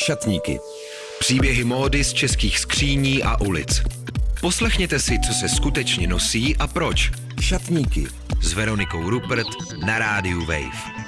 Šatníky. 0.00 0.60
Příběhy 1.18 1.64
módy 1.64 2.04
z 2.04 2.12
českých 2.12 2.58
skříní 2.58 3.22
a 3.22 3.40
ulic. 3.40 3.82
Poslechněte 4.40 4.98
si, 4.98 5.18
co 5.26 5.32
se 5.32 5.48
skutečně 5.48 6.06
nosí 6.06 6.56
a 6.56 6.66
proč. 6.66 7.10
Šatníky. 7.40 8.06
S 8.42 8.52
Veronikou 8.52 9.10
Rupert 9.10 9.46
na 9.86 9.98
rádiu 9.98 10.40
Wave. 10.40 11.00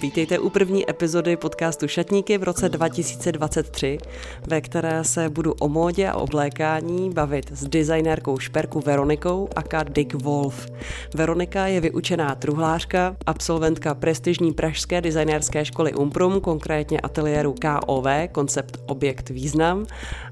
Vítejte 0.00 0.38
u 0.38 0.50
první 0.50 0.90
epizody 0.90 1.36
podcastu 1.36 1.88
Šatníky 1.88 2.38
v 2.38 2.42
roce 2.42 2.68
2023, 2.68 3.98
ve 4.46 4.60
které 4.60 5.04
se 5.04 5.28
budu 5.28 5.52
o 5.52 5.68
módě 5.68 6.08
a 6.08 6.14
oblékání 6.14 7.10
bavit 7.10 7.50
s 7.52 7.68
designérkou 7.68 8.38
šperku 8.38 8.80
Veronikou 8.80 9.48
aka 9.56 9.82
Dick 9.82 10.14
Wolf. 10.14 10.66
Veronika 11.14 11.66
je 11.66 11.80
vyučená 11.80 12.34
truhlářka, 12.34 13.16
absolventka 13.26 13.94
prestižní 13.94 14.52
pražské 14.52 15.00
designérské 15.00 15.64
školy 15.64 15.94
Umprum, 15.94 16.40
konkrétně 16.40 17.00
ateliéru 17.00 17.54
KOV, 17.62 18.06
koncept 18.32 18.80
Objekt 18.86 19.30
Význam, 19.30 19.86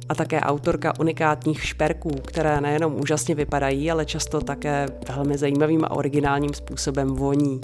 a 0.09 0.15
také 0.15 0.41
autorka 0.41 0.93
unikátních 1.01 1.65
šperků, 1.65 2.11
které 2.11 2.61
nejenom 2.61 3.01
úžasně 3.01 3.35
vypadají, 3.35 3.91
ale 3.91 4.05
často 4.05 4.41
také 4.41 4.87
velmi 5.17 5.39
zajímavým 5.39 5.85
a 5.85 5.91
originálním 5.91 6.55
způsobem 6.55 7.09
voní. 7.09 7.61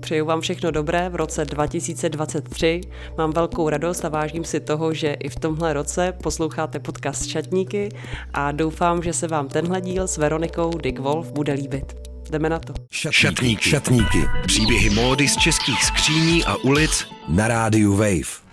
Přeju 0.00 0.24
vám 0.24 0.40
všechno 0.40 0.70
dobré 0.70 1.08
v 1.08 1.14
roce 1.14 1.27
2023. 1.36 2.80
Mám 3.18 3.32
velkou 3.32 3.68
radost 3.68 4.04
a 4.04 4.08
vážím 4.08 4.44
si 4.44 4.60
toho, 4.60 4.94
že 4.94 5.12
i 5.12 5.28
v 5.28 5.36
tomhle 5.36 5.72
roce 5.72 6.12
posloucháte 6.22 6.78
podcast 6.78 7.26
Šatníky 7.26 7.88
a 8.34 8.52
doufám, 8.52 9.02
že 9.02 9.12
se 9.12 9.28
vám 9.28 9.48
tenhle 9.48 9.80
díl 9.80 10.08
s 10.08 10.16
Veronikou 10.16 10.70
Dick 10.70 10.98
Wolf 10.98 11.32
bude 11.32 11.52
líbit. 11.52 11.94
Jdeme 12.30 12.48
na 12.48 12.58
to. 12.58 12.74
Šatníky. 12.90 13.70
Šatníky. 13.70 14.18
Příběhy 14.46 14.90
módy 14.90 15.28
z 15.28 15.36
českých 15.36 15.84
skříní 15.84 16.44
a 16.44 16.56
ulic 16.56 17.06
na 17.28 17.48
rádiu 17.48 17.96
Wave. 17.96 18.48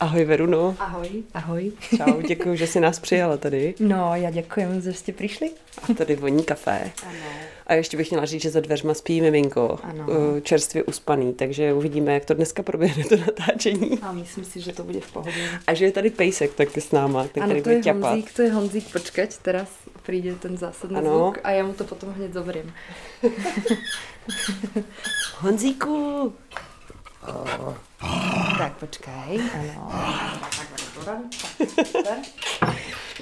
Ahoj 0.00 0.24
Veruno. 0.24 0.76
Ahoj. 0.78 1.08
Ahoj. 1.34 1.72
Čau, 1.96 2.22
děkuji, 2.28 2.56
že 2.56 2.66
jsi 2.66 2.80
nás 2.80 2.98
přijala 3.00 3.36
tady. 3.36 3.74
No, 3.80 4.12
já 4.14 4.30
děkuji, 4.30 4.80
že 4.80 4.92
jste 4.92 5.12
přišli. 5.12 5.50
A 5.90 5.94
tady 5.94 6.16
voní 6.16 6.44
kafe. 6.44 6.90
Ano. 7.06 7.51
A 7.72 7.74
ještě 7.74 7.96
bych 7.96 8.10
měla 8.10 8.26
říct, 8.26 8.42
že 8.42 8.50
za 8.50 8.60
dveřma 8.60 8.94
spí 8.94 9.20
miminko, 9.20 9.78
Ano. 9.82 10.06
eh, 10.36 10.40
čerstvě 10.40 10.82
uspaný, 10.82 11.34
takže 11.34 11.72
uvidíme, 11.72 12.14
jak 12.14 12.24
to 12.24 12.34
dneska 12.34 12.62
proběhne 12.62 13.04
to 13.04 13.16
natáčení. 13.16 13.98
A 14.02 14.12
myslím 14.12 14.44
si, 14.44 14.60
že 14.60 14.72
to 14.72 14.84
bude 14.84 15.00
v 15.00 15.12
pohodě. 15.12 15.48
A 15.66 15.74
že 15.74 15.84
je 15.84 15.92
tady 15.92 16.10
pejsek 16.10 16.54
taky 16.54 16.80
s 16.80 16.92
náma, 16.92 17.22
tak 17.24 17.36
Ano, 17.36 17.46
tady 17.48 17.62
to 17.62 17.70
je 17.70 17.82
ťapat. 17.82 18.10
Honzík, 18.10 18.32
to 18.32 18.42
je 18.42 18.52
Honzík, 18.52 18.92
počkať, 18.92 19.36
teraz 19.42 19.68
přijde 20.02 20.34
ten 20.34 20.56
zásadný 20.56 20.96
Ano. 20.96 21.18
zvuk 21.18 21.38
a 21.44 21.50
já 21.50 21.64
mu 21.64 21.72
to 21.72 21.84
potom 21.84 22.12
hned 22.12 22.32
zoberiem. 22.32 22.72
Honzíku! 25.38 26.32
Tak, 28.58 28.72
počkaj, 28.78 29.38
ano. 29.54 29.90
Tak, 30.40 30.68
tak, 30.98 31.68
super. 31.84 32.16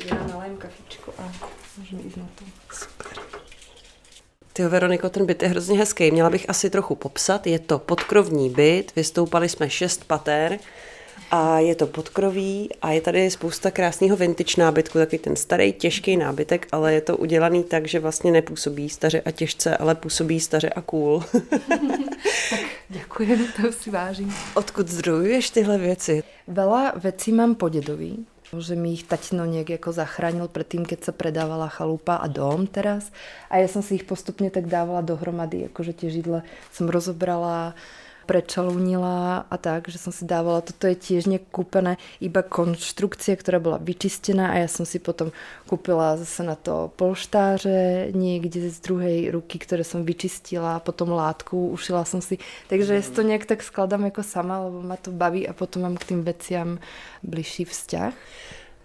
Já 0.06 0.26
nalejím 0.26 0.56
kafičku 0.56 1.12
a 1.18 1.32
můžeme 1.78 2.02
jít 2.02 2.16
na 2.16 2.24
to. 2.34 2.44
Ty 4.60 4.66
Veroniko, 4.66 5.08
ten 5.08 5.26
byt 5.26 5.42
je 5.42 5.48
hrozně 5.48 5.78
hezký. 5.78 6.10
Měla 6.10 6.30
bych 6.30 6.50
asi 6.50 6.70
trochu 6.70 6.94
popsat. 6.94 7.46
Je 7.46 7.58
to 7.58 7.78
podkrovní 7.78 8.50
byt, 8.50 8.92
vystoupali 8.96 9.48
jsme 9.48 9.70
šest 9.70 10.04
pater 10.04 10.58
a 11.30 11.58
je 11.58 11.74
to 11.74 11.86
podkroví 11.86 12.68
a 12.82 12.90
je 12.90 13.00
tady 13.00 13.30
spousta 13.30 13.70
krásného 13.70 14.16
vintage 14.16 14.54
nábytku, 14.58 14.98
takový 14.98 15.18
ten 15.18 15.36
starý, 15.36 15.72
těžký 15.72 16.16
nábytek, 16.16 16.66
ale 16.72 16.94
je 16.94 17.00
to 17.00 17.16
udělaný 17.16 17.64
tak, 17.64 17.88
že 17.88 18.00
vlastně 18.00 18.32
nepůsobí 18.32 18.88
staře 18.88 19.20
a 19.20 19.30
těžce, 19.30 19.76
ale 19.76 19.94
působí 19.94 20.40
staře 20.40 20.68
a 20.68 20.80
cool. 20.80 21.24
Děkuji, 22.88 23.38
to 23.62 23.72
si 23.72 23.90
vážím. 23.90 24.34
Odkud 24.54 24.88
zdrojuješ 24.88 25.50
tyhle 25.50 25.78
věci? 25.78 26.22
Veľa 26.48 26.98
vecí 26.98 27.32
mám 27.32 27.54
po 27.54 27.68
dedovi, 27.68 28.26
že 28.58 28.74
mi 28.74 28.98
ich 28.98 29.06
tatino 29.06 29.46
nejak 29.46 29.78
ako 29.78 29.94
zachránil 29.94 30.50
predtým, 30.50 30.82
keď 30.82 31.06
sa 31.06 31.12
predávala 31.14 31.70
chalupa 31.70 32.18
a 32.18 32.26
dom 32.26 32.66
teraz. 32.66 33.14
A 33.46 33.62
ja 33.62 33.70
som 33.70 33.78
si 33.78 34.02
ich 34.02 34.08
postupne 34.08 34.50
tak 34.50 34.66
dávala 34.66 35.06
dohromady, 35.06 35.70
akože 35.70 35.94
tie 35.94 36.10
židle 36.10 36.42
som 36.74 36.90
rozobrala, 36.90 37.78
prečalúnila 38.30 39.42
a 39.50 39.56
tak, 39.58 39.90
že 39.90 39.98
som 39.98 40.14
si 40.14 40.22
dávala, 40.22 40.62
toto 40.62 40.86
je 40.86 40.94
tiež 40.94 41.26
nekúpené, 41.26 41.98
iba 42.22 42.46
konštrukcia, 42.46 43.34
ktorá 43.34 43.58
bola 43.58 43.82
vyčistená 43.82 44.54
a 44.54 44.62
ja 44.62 44.70
som 44.70 44.86
si 44.86 45.02
potom 45.02 45.34
kúpila 45.66 46.14
zase 46.14 46.46
na 46.46 46.54
to 46.54 46.94
polštáře 46.94 48.14
niekde 48.14 48.70
z 48.70 48.78
druhej 48.78 49.34
ruky, 49.34 49.58
ktoré 49.58 49.82
som 49.82 50.06
vyčistila, 50.06 50.78
potom 50.78 51.10
látku, 51.10 51.74
ušila 51.74 52.06
som 52.06 52.22
si. 52.22 52.38
Takže 52.70 53.02
si 53.02 53.10
to 53.10 53.26
nejak 53.26 53.50
tak 53.50 53.66
skladám 53.66 54.06
jako 54.06 54.22
sama, 54.22 54.62
lebo 54.70 54.78
ma 54.78 54.94
to 54.94 55.10
baví 55.10 55.50
a 55.50 55.52
potom 55.52 55.82
mám 55.82 55.98
k 55.98 56.14
tým 56.14 56.22
veciam 56.22 56.78
bližší 57.26 57.66
vzťah. 57.66 58.14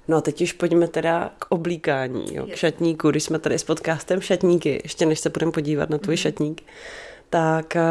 No 0.08 0.18
a 0.18 0.22
teď 0.22 0.42
už 0.42 0.54
pojďme 0.54 0.88
teda 0.88 1.34
k 1.40 1.46
oblíkání, 1.50 2.36
jo, 2.36 2.46
k 2.46 2.56
šatníku. 2.56 3.10
Když 3.10 3.24
jsme 3.24 3.40
tady 3.40 3.60
s 3.60 3.64
podcastem 3.64 4.22
Šatníky, 4.22 4.82
ještě 4.84 5.06
než 5.06 5.20
se 5.20 5.30
budeme 5.30 5.52
podívat 5.52 5.90
na 5.90 5.98
tvůj 5.98 6.18
šatník, 6.18 6.62
tak 7.30 7.76
eh, 7.76 7.82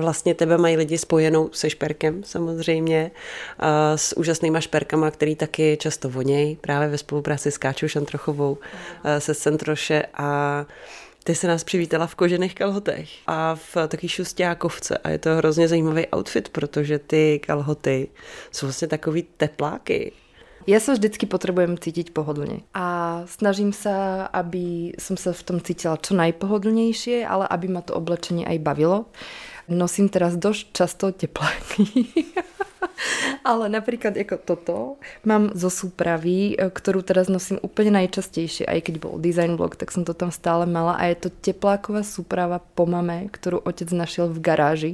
vlastně 0.00 0.34
tebe 0.34 0.58
mají 0.58 0.76
lidi 0.76 0.98
spojenou 0.98 1.50
se 1.52 1.70
šperkem 1.70 2.24
samozřejmě, 2.24 3.10
a 3.58 3.96
s 3.96 4.16
úžasnýma 4.16 4.60
šperkama, 4.60 5.10
který 5.10 5.36
taky 5.36 5.76
často 5.80 6.08
vonějí, 6.08 6.56
právě 6.56 6.88
ve 6.88 6.98
spolupráci 6.98 7.50
s 7.50 7.58
Káčou 7.58 7.88
Šantrochovou, 7.88 8.58
eh, 9.04 9.20
se 9.20 9.34
Centroše 9.34 10.02
a 10.14 10.66
ty 11.24 11.34
se 11.34 11.46
nás 11.46 11.64
přivítala 11.64 12.06
v 12.06 12.14
kožených 12.14 12.54
kalhotech 12.54 13.08
a 13.26 13.54
v 13.54 13.76
takový 13.88 14.08
šustákovce 14.08 14.98
a 14.98 15.10
je 15.10 15.18
to 15.18 15.36
hrozně 15.36 15.68
zajímavý 15.68 16.06
outfit, 16.16 16.48
protože 16.48 16.98
ty 16.98 17.40
kalhoty 17.46 18.08
jsou 18.52 18.66
vlastně 18.66 18.88
takový 18.88 19.26
tepláky. 19.36 20.12
Ja 20.66 20.78
sa 20.78 20.94
vždycky 20.94 21.26
potrebujem 21.26 21.74
cítiť 21.78 22.14
pohodlne. 22.14 22.62
A 22.76 23.22
snažím 23.26 23.74
sa, 23.74 24.26
aby 24.30 24.94
som 24.98 25.18
sa 25.18 25.34
v 25.34 25.42
tom 25.42 25.58
cítila 25.58 25.98
čo 25.98 26.14
najpohodlnejšie, 26.14 27.26
ale 27.26 27.48
aby 27.50 27.66
ma 27.66 27.82
to 27.82 27.96
oblečenie 27.98 28.46
aj 28.46 28.58
bavilo. 28.62 29.10
Nosím 29.70 30.10
teraz 30.10 30.38
dosť 30.38 30.62
často 30.74 31.10
tepláky. 31.14 32.10
ale 33.50 33.66
napríklad 33.70 34.14
ako 34.14 34.36
toto 34.42 34.76
mám 35.26 35.54
zo 35.54 35.70
súpravy, 35.70 36.54
ktorú 36.58 37.02
teraz 37.02 37.26
nosím 37.26 37.58
úplne 37.62 38.02
najčastejšie. 38.02 38.66
Aj 38.66 38.78
keď 38.78 39.02
bol 39.02 39.18
design 39.18 39.58
blog, 39.58 39.78
tak 39.78 39.90
som 39.90 40.06
to 40.06 40.14
tam 40.14 40.30
stále 40.30 40.66
mala. 40.66 40.98
A 40.98 41.10
je 41.10 41.26
to 41.26 41.28
tepláková 41.30 42.06
súprava 42.06 42.62
po 42.62 42.86
mame, 42.86 43.30
ktorú 43.30 43.62
otec 43.62 43.90
našiel 43.90 44.30
v 44.30 44.38
garáži 44.42 44.92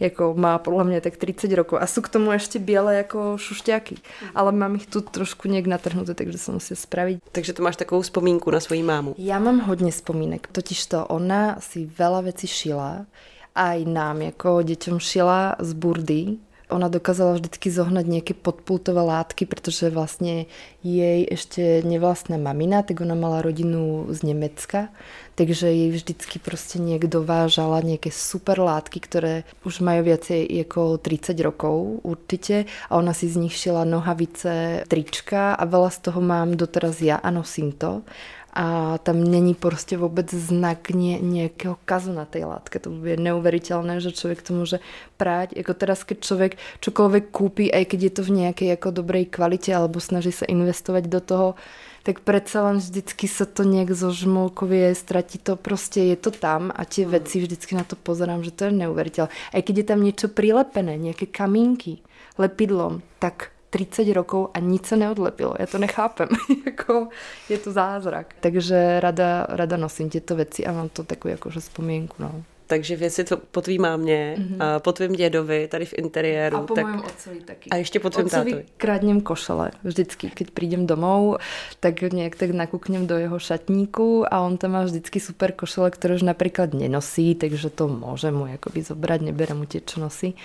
jako 0.00 0.34
má 0.36 0.58
podle 0.58 0.84
mě 0.84 1.00
tak 1.00 1.16
30 1.16 1.52
rokov 1.52 1.78
a 1.82 1.86
jsou 1.86 2.02
k 2.02 2.08
tomu 2.08 2.32
ještě 2.32 2.58
bělé 2.58 2.96
jako 2.96 3.38
šušťáky. 3.38 3.96
Ale 4.34 4.52
mám 4.52 4.74
ich 4.74 4.86
tu 4.86 5.00
trošku 5.00 5.48
nějak 5.48 5.66
natrhnuté, 5.66 6.14
takže 6.14 6.38
se 6.38 6.52
musím 6.52 6.76
spravit. 6.76 7.20
Takže 7.32 7.52
to 7.52 7.62
máš 7.62 7.76
takovou 7.76 8.02
vzpomínku 8.02 8.50
na 8.50 8.60
svoji 8.60 8.82
mámu. 8.82 9.14
Já 9.18 9.38
mám 9.38 9.60
hodně 9.60 9.90
vzpomínek, 9.90 10.48
totiž 10.52 10.86
to 10.86 11.06
ona 11.06 11.56
si 11.60 11.90
veľa 11.98 12.22
věcí 12.22 12.46
šila, 12.46 13.06
aj 13.54 13.84
nám 13.84 14.22
jako 14.22 14.62
děťom 14.62 14.98
šila 14.98 15.56
z 15.58 15.72
burdy, 15.72 16.38
ona 16.68 16.92
dokázala 16.92 17.36
vždycky 17.36 17.72
zohnať 17.72 18.06
nejaké 18.06 18.32
podpultové 18.36 19.00
látky, 19.00 19.48
pretože 19.48 19.88
vlastne 19.88 20.48
jej 20.84 21.24
ešte 21.24 21.80
nevlastná 21.84 22.36
mamina, 22.36 22.84
tak 22.84 23.00
ona 23.00 23.16
mala 23.16 23.40
rodinu 23.40 24.08
z 24.12 24.32
Nemecka, 24.32 24.92
takže 25.34 25.68
jej 25.68 25.90
vždycky 25.90 26.36
proste 26.38 26.76
niekto 26.78 27.24
vážala 27.24 27.80
nejaké 27.80 28.12
super 28.12 28.60
látky, 28.60 28.98
ktoré 29.00 29.34
už 29.64 29.80
majú 29.80 30.12
viacej 30.12 30.44
ako 30.68 31.00
30 31.00 31.34
rokov 31.40 32.04
určite 32.04 32.68
a 32.88 33.00
ona 33.00 33.16
si 33.16 33.26
z 33.26 33.40
nich 33.40 33.56
šila 33.56 33.88
nohavice, 33.88 34.84
trička 34.86 35.56
a 35.56 35.62
veľa 35.64 35.90
z 35.94 35.98
toho 36.10 36.20
mám 36.20 36.54
doteraz 36.54 37.00
ja 37.00 37.16
a 37.18 37.28
nosím 37.32 37.72
to 37.72 38.04
a 38.52 38.98
tam 38.98 39.24
není 39.24 39.54
prostě 39.54 39.96
vůbec 39.96 40.34
znak 40.34 40.90
ně, 40.90 41.18
nějakého 41.18 41.76
kazu 41.84 42.12
na 42.12 42.24
té 42.24 42.44
látke. 42.44 42.78
To 42.78 42.90
je 43.04 43.16
neuveriteľné, 43.16 44.00
že 44.00 44.12
člověk 44.12 44.42
to 44.42 44.52
může 44.54 44.78
práť. 45.16 45.56
Jako 45.56 45.74
teraz, 45.74 46.04
keď 46.04 46.20
člověk 46.20 46.52
čokoľvek 46.80 47.24
kúpi, 47.30 47.72
aj 47.72 47.84
keď 47.84 48.00
je 48.02 48.10
to 48.10 48.22
v 48.22 48.30
nějaké 48.30 48.64
jako 48.64 48.90
dobrej 48.90 49.26
kvalite 49.26 49.74
alebo 49.74 50.00
snaží 50.00 50.32
se 50.32 50.44
investovat 50.44 51.04
do 51.04 51.20
toho, 51.20 51.54
tak 52.02 52.24
predsa 52.24 52.62
len 52.64 52.80
vždycky 52.80 53.28
sa 53.28 53.44
to 53.44 53.68
nejak 53.68 53.92
zožmolkovie, 53.92 54.94
stratí 54.94 55.38
to, 55.38 55.56
prostě 55.56 56.00
je 56.00 56.16
to 56.16 56.30
tam 56.30 56.72
a 56.72 56.84
tie 56.84 57.06
veci 57.06 57.40
vždycky 57.40 57.74
na 57.74 57.84
to 57.84 57.96
pozerám, 57.96 58.44
že 58.44 58.50
to 58.50 58.64
je 58.64 58.72
neuveriteľné. 58.72 59.28
Aj 59.28 59.60
keď 59.62 59.74
je 59.76 59.84
tam 59.84 60.00
niečo 60.00 60.28
prilepené, 60.32 60.96
nejaké 60.96 61.28
kamínky 61.28 62.00
lepidlom, 62.38 63.04
tak 63.18 63.52
30 63.70 64.12
rokov 64.12 64.50
a 64.54 64.58
nic 64.58 64.86
se 64.86 64.96
neodlepilo. 64.96 65.54
Já 65.58 65.66
to 65.66 65.78
nechápem. 65.78 66.28
jako, 66.66 67.08
je 67.48 67.58
to 67.58 67.72
zázrak. 67.72 68.34
Takže 68.40 69.00
rada, 69.00 69.46
rada 69.48 69.76
nosím 69.76 70.10
těto 70.10 70.36
věci 70.36 70.66
a 70.66 70.72
mám 70.72 70.88
to 70.88 71.04
takovou 71.04 71.30
jakože 71.30 71.60
vzpomínku. 71.60 72.14
No. 72.18 72.42
Takže 72.68 72.96
věci 72.96 73.24
to 73.24 73.36
po 73.36 73.60
tvý 73.60 73.78
mámě, 73.78 74.36
mm-hmm. 74.38 74.56
a 74.64 74.78
po 74.78 74.92
tvým 74.92 75.12
dědovi, 75.12 75.68
tady 75.68 75.84
v 75.84 75.94
interiéru. 75.98 76.56
A 76.56 76.62
po 76.62 76.74
tak... 76.74 76.84
mojom 76.84 77.00
otcovi 77.00 77.40
taky. 77.40 77.70
A 77.70 77.76
ještě 77.76 78.00
po 78.00 78.10
tvým 78.10 78.28
tátovi. 78.28 78.64
kradnem 78.76 79.20
košele. 79.20 79.70
Vždycky, 79.84 80.30
keď 80.30 80.50
prídem 80.50 80.86
domov, 80.86 81.40
tak 81.80 82.02
nejak 82.02 82.36
tak 82.36 82.50
nakúknem 82.52 83.06
do 83.06 83.16
jeho 83.16 83.38
šatníku 83.38 84.28
a 84.28 84.40
on 84.44 84.60
tam 84.60 84.76
má 84.76 84.84
vždycky 84.84 85.16
super 85.20 85.52
košele, 85.56 85.90
ktoré 85.90 86.20
už 86.20 86.28
napríklad 86.28 86.76
nenosí, 86.76 87.32
takže 87.34 87.72
to 87.72 87.88
môže 87.88 88.28
mu 88.28 88.44
akoby 88.44 88.84
zobrať, 88.84 89.32
nebere 89.32 89.56
mu 89.56 89.64
tie, 89.64 89.80
čo 89.80 90.04
nosí. 90.04 90.36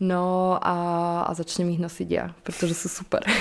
No 0.00 0.58
a, 0.62 0.74
a 1.26 1.34
začnem 1.34 1.68
ich 1.74 1.82
nosiť 1.82 2.08
ja, 2.10 2.30
protože 2.46 2.74
sú 2.74 2.88
super. 2.88 3.22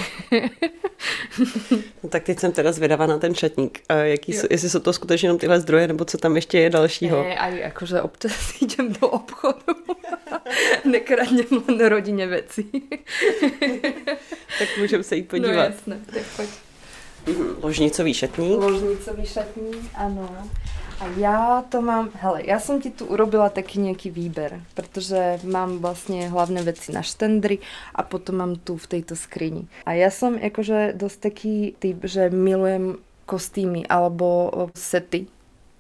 No, 2.04 2.09
tak 2.09 2.24
teď 2.24 2.39
jsem 2.39 2.51
teda 2.51 2.71
zvědavá 2.71 3.06
na 3.06 3.18
ten 3.18 3.36
šatník. 3.36 3.80
A 3.89 3.94
jaký, 3.94 4.33
jsou, 4.33 4.48
jestli 4.50 4.69
jsou 4.69 4.80
to 4.80 4.94
skutečně 4.94 5.27
jenom 5.27 5.39
tyhle 5.39 5.59
zdroje, 5.59 5.88
nebo 5.88 6.06
co 6.06 6.18
tam 6.18 6.36
ještě 6.36 6.59
je 6.59 6.69
dalšího. 6.69 7.24
Ne, 7.24 7.38
aj 7.38 7.65
akože 7.65 8.01
občas 8.01 8.33
idem 8.62 8.94
do 8.94 9.07
obchodu. 9.09 9.74
Nekradnem 10.86 11.45
len 11.68 11.86
rodine 11.88 12.25
veci. 12.27 12.65
tak 14.59 14.68
můžeme 14.80 15.04
se 15.04 15.15
jít 15.15 15.33
No 15.33 15.39
podívat. 15.39 15.63
jasné, 15.63 16.00
tak 16.13 16.24
poď. 16.36 16.48
Mhm, 17.27 17.48
Ložnicový 17.63 18.13
šatník. 18.13 18.59
Ložnicový 18.59 19.25
šatník, 19.25 19.77
áno. 19.95 20.50
A 20.98 21.06
ja 21.22 21.62
to 21.70 21.78
mám, 21.86 22.10
hele, 22.18 22.42
ja 22.42 22.58
som 22.58 22.82
ti 22.82 22.90
tu 22.90 23.06
urobila 23.06 23.54
taký 23.54 23.78
nejaký 23.78 24.10
výber, 24.10 24.58
pretože 24.74 25.38
mám 25.46 25.78
vlastne 25.78 26.26
hlavné 26.26 26.66
veci 26.66 26.90
na 26.90 27.06
štendry 27.06 27.62
a 27.94 28.02
potom 28.02 28.42
mám 28.42 28.54
tu 28.58 28.82
v 28.82 28.98
tejto 28.98 29.14
skrini. 29.14 29.70
A 29.86 29.94
ja 29.94 30.10
som 30.10 30.42
akože 30.42 30.98
dosť 30.98 31.18
taký 31.22 31.56
typ, 31.78 32.02
že 32.02 32.34
milujem 32.34 32.98
kostýmy 33.30 33.86
alebo 33.86 34.50
sety 34.74 35.30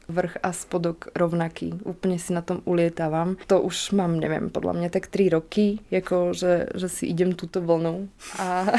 vrch 0.07 0.39
a 0.43 0.49
spodok 0.55 1.11
rovnaký. 1.15 1.75
Úplne 1.83 2.17
si 2.17 2.31
na 2.31 2.41
tom 2.41 2.63
ulietávam. 2.63 3.35
To 3.51 3.59
už 3.59 3.91
mám, 3.91 4.15
neviem, 4.19 4.47
podľa 4.47 4.73
mňa 4.79 4.89
tak 4.89 5.11
3 5.11 5.35
roky, 5.35 5.83
ako 5.91 6.31
že, 6.31 6.71
že 6.75 6.87
si 6.87 7.11
idem 7.11 7.35
túto 7.35 7.59
vlnou. 7.59 8.07
A 8.39 8.71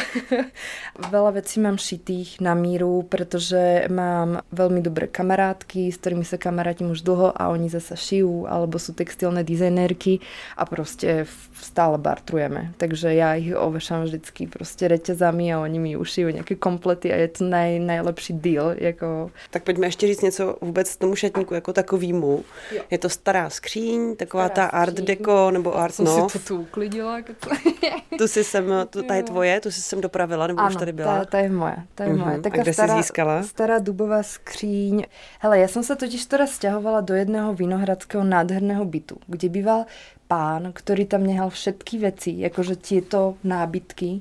veľa 1.15 1.41
vecí 1.41 1.61
mám 1.61 1.77
šitých 1.77 2.41
na 2.41 2.57
míru, 2.57 3.05
pretože 3.05 3.87
mám 3.93 4.41
veľmi 4.53 4.81
dobré 4.81 5.07
kamarátky, 5.07 5.93
s 5.93 6.01
ktorými 6.01 6.25
sa 6.25 6.41
kamarátim 6.41 6.91
už 6.91 7.05
dlho 7.05 7.37
a 7.37 7.53
oni 7.53 7.69
zasa 7.69 7.95
šijú, 7.95 8.49
alebo 8.49 8.81
sú 8.81 8.97
textilné 8.97 9.45
dizajnérky 9.45 10.25
a 10.57 10.65
proste 10.65 11.29
stále 11.61 12.01
bartrujeme. 12.01 12.73
Takže 12.81 13.13
ja 13.13 13.37
ich 13.37 13.53
ovešam 13.53 14.09
vždycky 14.09 14.49
proste 14.49 14.89
reťazami 14.89 15.53
a 15.53 15.61
oni 15.61 15.79
mi 15.79 15.93
ušijú 15.99 16.33
nejaké 16.33 16.57
komplety 16.57 17.13
a 17.13 17.17
je 17.21 17.29
to 17.29 17.43
naj, 17.45 17.79
najlepší 17.83 18.33
deal. 18.41 18.75
Jako... 18.79 19.31
Tak 19.51 19.63
pojďme 19.63 19.87
ještě 19.87 20.07
říct 20.07 20.23
něco 20.23 20.57
vůbec 20.61 20.97
tomu 20.97 21.15
šatníku 21.19 21.55
jako 21.55 21.73
takovýmu. 21.73 22.45
Jo. 22.73 22.83
Je 22.91 22.99
to 22.99 23.09
stará 23.09 23.51
skříň, 23.51 24.17
taková 24.17 24.49
Stará 24.49 24.69
ta 24.71 24.77
art 24.79 24.93
skříň. 24.93 25.07
deco, 25.07 25.51
nebo 25.51 25.77
art 25.77 25.95
Som 25.95 26.05
no. 26.07 26.29
si 26.29 26.39
to 26.39 26.45
tu 26.45 26.55
uklidila. 26.63 27.21
Keď... 27.23 27.37
Tu 28.19 28.27
si 28.29 28.43
sem, 28.45 28.65
tu, 28.91 29.03
ta 29.03 29.15
je 29.15 29.23
tvoje, 29.23 29.61
tu 29.61 29.71
si 29.71 29.79
sem 29.83 30.01
dopravila, 30.01 30.47
nebo 30.47 30.67
už 30.67 30.77
tady 30.77 30.93
byla? 30.93 31.23
Tá, 31.25 31.25
tá 31.25 31.39
je 31.39 31.51
moja, 31.55 31.87
tá 31.95 32.03
je 32.05 32.11
Mhm. 32.11 32.19
moja. 32.19 32.37
A 32.43 32.49
kde 32.51 32.73
stará, 32.75 32.97
získala? 32.99 33.43
Stará 33.47 33.79
dubová 33.79 34.23
skříň. 34.27 35.07
Hele, 35.39 35.59
ja 35.63 35.69
som 35.71 35.87
sa 35.87 35.95
totiž 35.95 36.27
teraz 36.27 36.59
sťahovala 36.59 37.07
do 37.07 37.15
jedného 37.15 37.55
vinohradského 37.55 38.27
nádherného 38.27 38.83
bytu, 38.83 39.23
kde 39.31 39.47
býval 39.49 39.87
pán, 40.27 40.75
ktorý 40.75 41.07
tam 41.07 41.23
nehal 41.25 41.49
všetky 41.49 41.95
veci, 42.03 42.43
akože 42.43 42.75
tieto 42.77 43.39
nábytky 43.47 44.21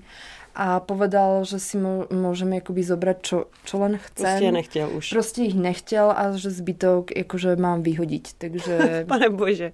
a 0.58 0.80
povedal, 0.82 1.46
že 1.46 1.62
si 1.62 1.78
mo- 1.78 2.10
môžeme 2.10 2.58
akoby 2.58 2.82
zobrať, 2.82 3.18
čo, 3.22 3.38
čo 3.62 3.76
len 3.78 3.98
chcem. 4.02 4.26
Prostě 4.26 4.52
nechtěl 4.52 4.90
už. 4.98 5.10
Prostě 5.10 5.42
ich 5.44 5.56
nechtěl 5.56 6.14
a 6.18 6.34
že 6.38 6.50
zbytok 6.50 7.14
akože 7.14 7.56
mám 7.56 7.84
vyhodiť. 7.86 8.34
Takže, 8.38 9.06
Pane 9.08 9.30
bože. 9.30 9.72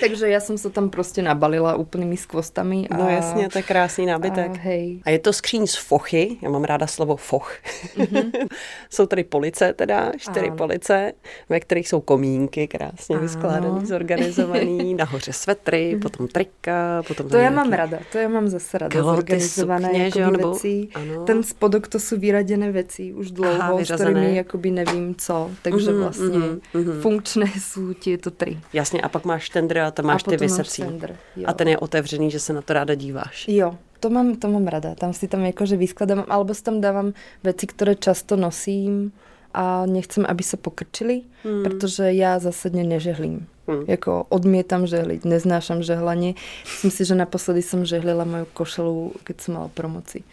Takže 0.00 0.28
ja 0.28 0.40
som 0.40 0.58
sa 0.58 0.68
tam 0.70 0.90
prostě 0.90 1.22
nabalila 1.22 1.76
úplnými 1.76 2.16
skvostami. 2.16 2.88
A, 2.90 2.96
No 2.96 3.08
jasně, 3.08 3.48
to 3.48 3.58
je 3.58 3.62
krásný 3.62 4.06
nábytek. 4.06 4.50
A 4.54 4.58
hej. 4.60 5.00
A 5.04 5.10
je 5.10 5.18
to 5.18 5.32
skříň 5.32 5.66
z 5.66 5.76
fochy, 5.76 6.36
já 6.42 6.50
mám 6.50 6.64
ráda 6.64 6.86
slovo 6.86 7.16
foch. 7.16 7.56
jsou 8.90 9.06
tady 9.06 9.24
police 9.24 9.72
teda, 9.72 10.12
čtyři 10.18 10.46
Ano. 10.46 10.56
police, 10.56 11.12
ve 11.48 11.60
kterých 11.60 11.88
jsou 11.88 12.00
komínky 12.00 12.68
krásně 12.68 13.18
vyskládaný, 13.18 13.86
zorganizovaný, 13.86 14.94
nahoře 15.00 15.32
svetry, 15.32 15.98
potom 16.02 16.28
trika, 16.28 17.02
potom 17.08 17.28
To 17.28 17.36
ja 17.36 17.42
nějaký- 17.42 17.56
mám 17.56 17.72
rada, 17.72 17.98
to 18.12 18.18
ja 18.18 18.28
mám 18.28 18.48
zase 18.48 18.78
rada. 18.78 18.92
Kalhoty, 18.92 19.16
zorganizované 19.16 19.88
sukně, 19.88 20.10
že 20.10 20.26
nebo- 20.30 20.50
veci. 20.52 20.88
ano. 20.94 21.24
Ten 21.24 21.42
spodok 21.42 21.88
to 21.88 21.98
sú 21.98 22.18
vyradené 22.18 22.72
veci 22.72 23.12
už 23.12 23.30
dlouho, 23.30 23.60
Aha, 23.60 23.74
s 23.74 23.78
vyřazené. 23.78 24.10
ktorými 24.10 24.36
jakoby 24.36 24.70
nevím 24.70 25.14
co. 25.14 25.50
Takže 25.62 25.90
Mhm, 25.90 26.00
vlastně 26.00 26.38
mhm, 26.38 26.60
mhm. 26.74 27.00
funkčné 27.00 27.46
sú 27.72 27.94
tieto 27.94 28.30
tri. 28.30 28.58
Jasně, 28.72 29.00
a 29.00 29.08
pak 29.08 29.24
máš 29.24 29.50
tender 29.62 29.78
a 29.78 29.90
tam 29.94 30.10
máš 30.10 30.26
a 30.26 30.34
ty 30.34 30.48
sender, 30.48 31.16
jo. 31.36 31.46
A 31.46 31.52
ten 31.52 31.68
je 31.68 31.78
otevřený, 31.78 32.30
že 32.30 32.40
se 32.40 32.52
na 32.52 32.62
to 32.62 32.72
ráda 32.72 32.94
díváš. 32.94 33.48
Jo, 33.48 33.78
to 34.00 34.10
mám, 34.10 34.34
to 34.36 34.48
mám 34.48 34.66
rada. 34.66 34.94
Tam 34.94 35.14
si 35.14 35.28
tam 35.28 35.46
jakože 35.46 35.78
vyskladám, 35.78 36.26
alebo 36.28 36.54
si 36.54 36.62
tam 36.62 36.82
dávam 36.82 37.14
veci, 37.46 37.66
ktoré 37.70 37.94
často 37.94 38.34
nosím 38.34 39.14
a 39.54 39.86
nechcem, 39.86 40.26
aby 40.26 40.42
sa 40.42 40.56
pokrčili, 40.56 41.22
hmm. 41.46 41.62
pretože 41.62 42.10
ja 42.10 42.42
zásadne 42.42 42.82
nežehlím. 42.82 43.46
Hmm. 43.62 43.86
Jako 43.86 44.26
odmietam 44.26 44.90
žehliť, 44.90 45.22
neznášam 45.22 45.86
žehlanie. 45.86 46.34
Myslím 46.66 46.90
si, 46.90 47.02
že 47.06 47.14
naposledy 47.14 47.62
som 47.62 47.86
žehlila 47.86 48.26
moju 48.26 48.46
košelu, 48.58 49.22
keď 49.22 49.36
som 49.38 49.50
mala 49.54 49.70
promoci. 49.70 50.26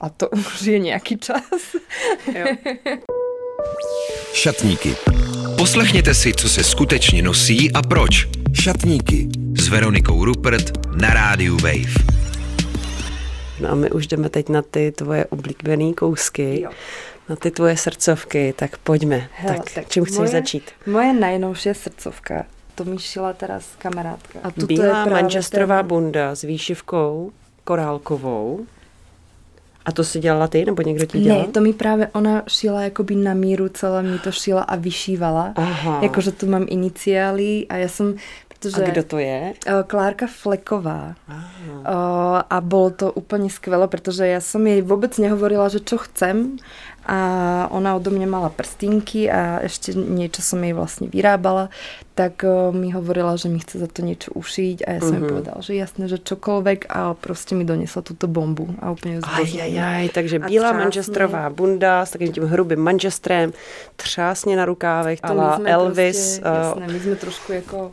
A 0.00 0.08
to 0.08 0.32
už 0.32 0.64
je 0.64 0.80
nejaký 0.80 1.20
čas. 1.20 1.76
Jo. 2.24 2.56
Šatníky. 4.32 4.96
Poslechněte 5.58 6.14
si, 6.14 6.32
co 6.34 6.48
se 6.48 6.64
skutečně 6.64 7.22
nosí 7.22 7.72
a 7.72 7.82
proč. 7.82 8.28
Šatníky 8.62 9.28
s 9.60 9.68
Veronikou 9.68 10.24
Rupert 10.24 10.86
na 10.96 11.14
rádiu 11.14 11.56
Wave. 11.62 11.94
No 13.60 13.68
a 13.70 13.74
my 13.74 13.90
už 13.90 14.06
jdeme 14.06 14.28
teď 14.28 14.48
na 14.48 14.62
ty 14.62 14.92
tvoje 14.92 15.24
oblíbené 15.24 15.92
kousky, 15.92 16.60
Jo. 16.60 16.70
na 17.28 17.36
ty 17.36 17.50
tvoje 17.50 17.76
srdcovky, 17.76 18.54
tak 18.56 18.78
pojďme. 18.78 19.28
Hele, 19.34 19.56
tak, 19.56 19.70
tak 19.74 19.88
čím 19.88 20.04
chceš 20.04 20.18
moje- 20.18 20.28
začít? 20.30 20.70
Moje 20.86 21.12
najnovšia 21.12 21.74
srdcovka, 21.74 22.44
to 22.74 22.84
mi 22.84 22.98
šila 22.98 23.32
teraz 23.32 23.64
kamarádka. 23.78 24.38
A 24.42 24.50
tuto 24.50 24.66
Bílá 24.66 24.84
je 24.86 24.90
práve 24.92 25.10
manžestrová 25.10 25.78
ten- 25.82 25.86
bunda 25.88 26.34
s 26.34 26.42
výšivkou 26.42 27.32
korálkovou. 27.64 28.66
A 29.84 29.92
to 29.92 30.04
si 30.04 30.20
dělala 30.20 30.48
ty, 30.48 30.64
nebo 30.64 30.82
někdo 30.82 31.06
ti 31.06 31.20
dělal? 31.20 31.40
Ne, 31.40 31.48
to 31.48 31.60
mi 31.60 31.72
právě 31.72 32.08
ona 32.12 32.42
šila 32.48 32.82
jakoby 32.82 33.14
na 33.14 33.34
míru, 33.34 33.68
celé 33.68 34.02
mi 34.02 34.18
to 34.18 34.32
šila 34.32 34.62
a 34.62 34.76
vyšívala. 34.76 35.52
Aha. 35.56 35.98
Jakože 36.02 36.32
tu 36.32 36.46
mám 36.46 36.66
iniciály 36.68 37.66
a 37.68 37.76
já 37.76 37.88
jsem, 37.88 38.14
protože... 38.48 38.84
A 38.84 38.90
kdo 38.90 39.02
to 39.02 39.18
je? 39.18 39.54
Eh, 39.66 39.72
Klárka 39.86 40.26
Fleková. 40.26 41.14
Uh, 41.80 42.44
a 42.50 42.60
bolo 42.60 42.90
to 42.90 43.08
úplne 43.16 43.48
skvelé, 43.48 43.88
pretože 43.88 44.20
ja 44.20 44.36
som 44.36 44.60
jej 44.68 44.84
vôbec 44.84 45.16
nehovorila, 45.16 45.72
že 45.72 45.80
čo 45.80 45.96
chcem 45.96 46.60
a 47.06 47.18
ona 47.72 47.96
odo 47.96 48.12
mňa 48.12 48.28
mala 48.28 48.50
prstínky 48.52 49.30
a 49.30 49.64
ešte 49.64 49.96
niečo 49.96 50.44
som 50.44 50.60
jej 50.60 50.76
vlastne 50.76 51.08
vyrábala, 51.08 51.72
tak 52.12 52.44
uh, 52.44 52.68
mi 52.70 52.92
hovorila, 52.92 53.40
že 53.40 53.48
mi 53.48 53.58
chce 53.58 53.80
za 53.80 53.88
to 53.88 54.04
niečo 54.04 54.36
ušiť 54.36 54.84
a 54.84 54.88
ja 54.96 55.00
som 55.00 55.16
mm-hmm. 55.16 55.24
jej 55.24 55.30
povedala, 55.32 55.58
že 55.64 55.72
jasné, 55.72 56.04
že 56.12 56.18
čokoľvek 56.20 56.92
a 56.92 57.16
proste 57.16 57.56
mi 57.56 57.64
donesla 57.64 58.04
túto 58.04 58.28
bombu 58.28 58.68
a 58.84 58.92
zbožňujem. 58.92 59.24
Ajajaj, 59.24 60.04
takže 60.12 60.36
A 60.36 60.46
bílá 60.46 60.68
třásně. 60.68 60.84
manžestrová 60.84 61.50
bunda 61.50 62.06
s 62.06 62.10
takovým 62.10 62.32
tím 62.32 62.44
hrubým 62.44 62.80
manžestrem, 62.80 63.52
třásně 63.96 64.56
na 64.56 64.64
rukávech, 64.64 65.20
To 65.20 65.32
ala 65.32 65.56
sme 65.56 65.70
Elvis. 65.70 66.38
Prostě, 66.38 66.42
eh, 66.44 66.64
jasné, 66.64 66.86
my 66.92 67.00
sme 67.00 67.16
trošku 67.16 67.52
jako, 67.52 67.90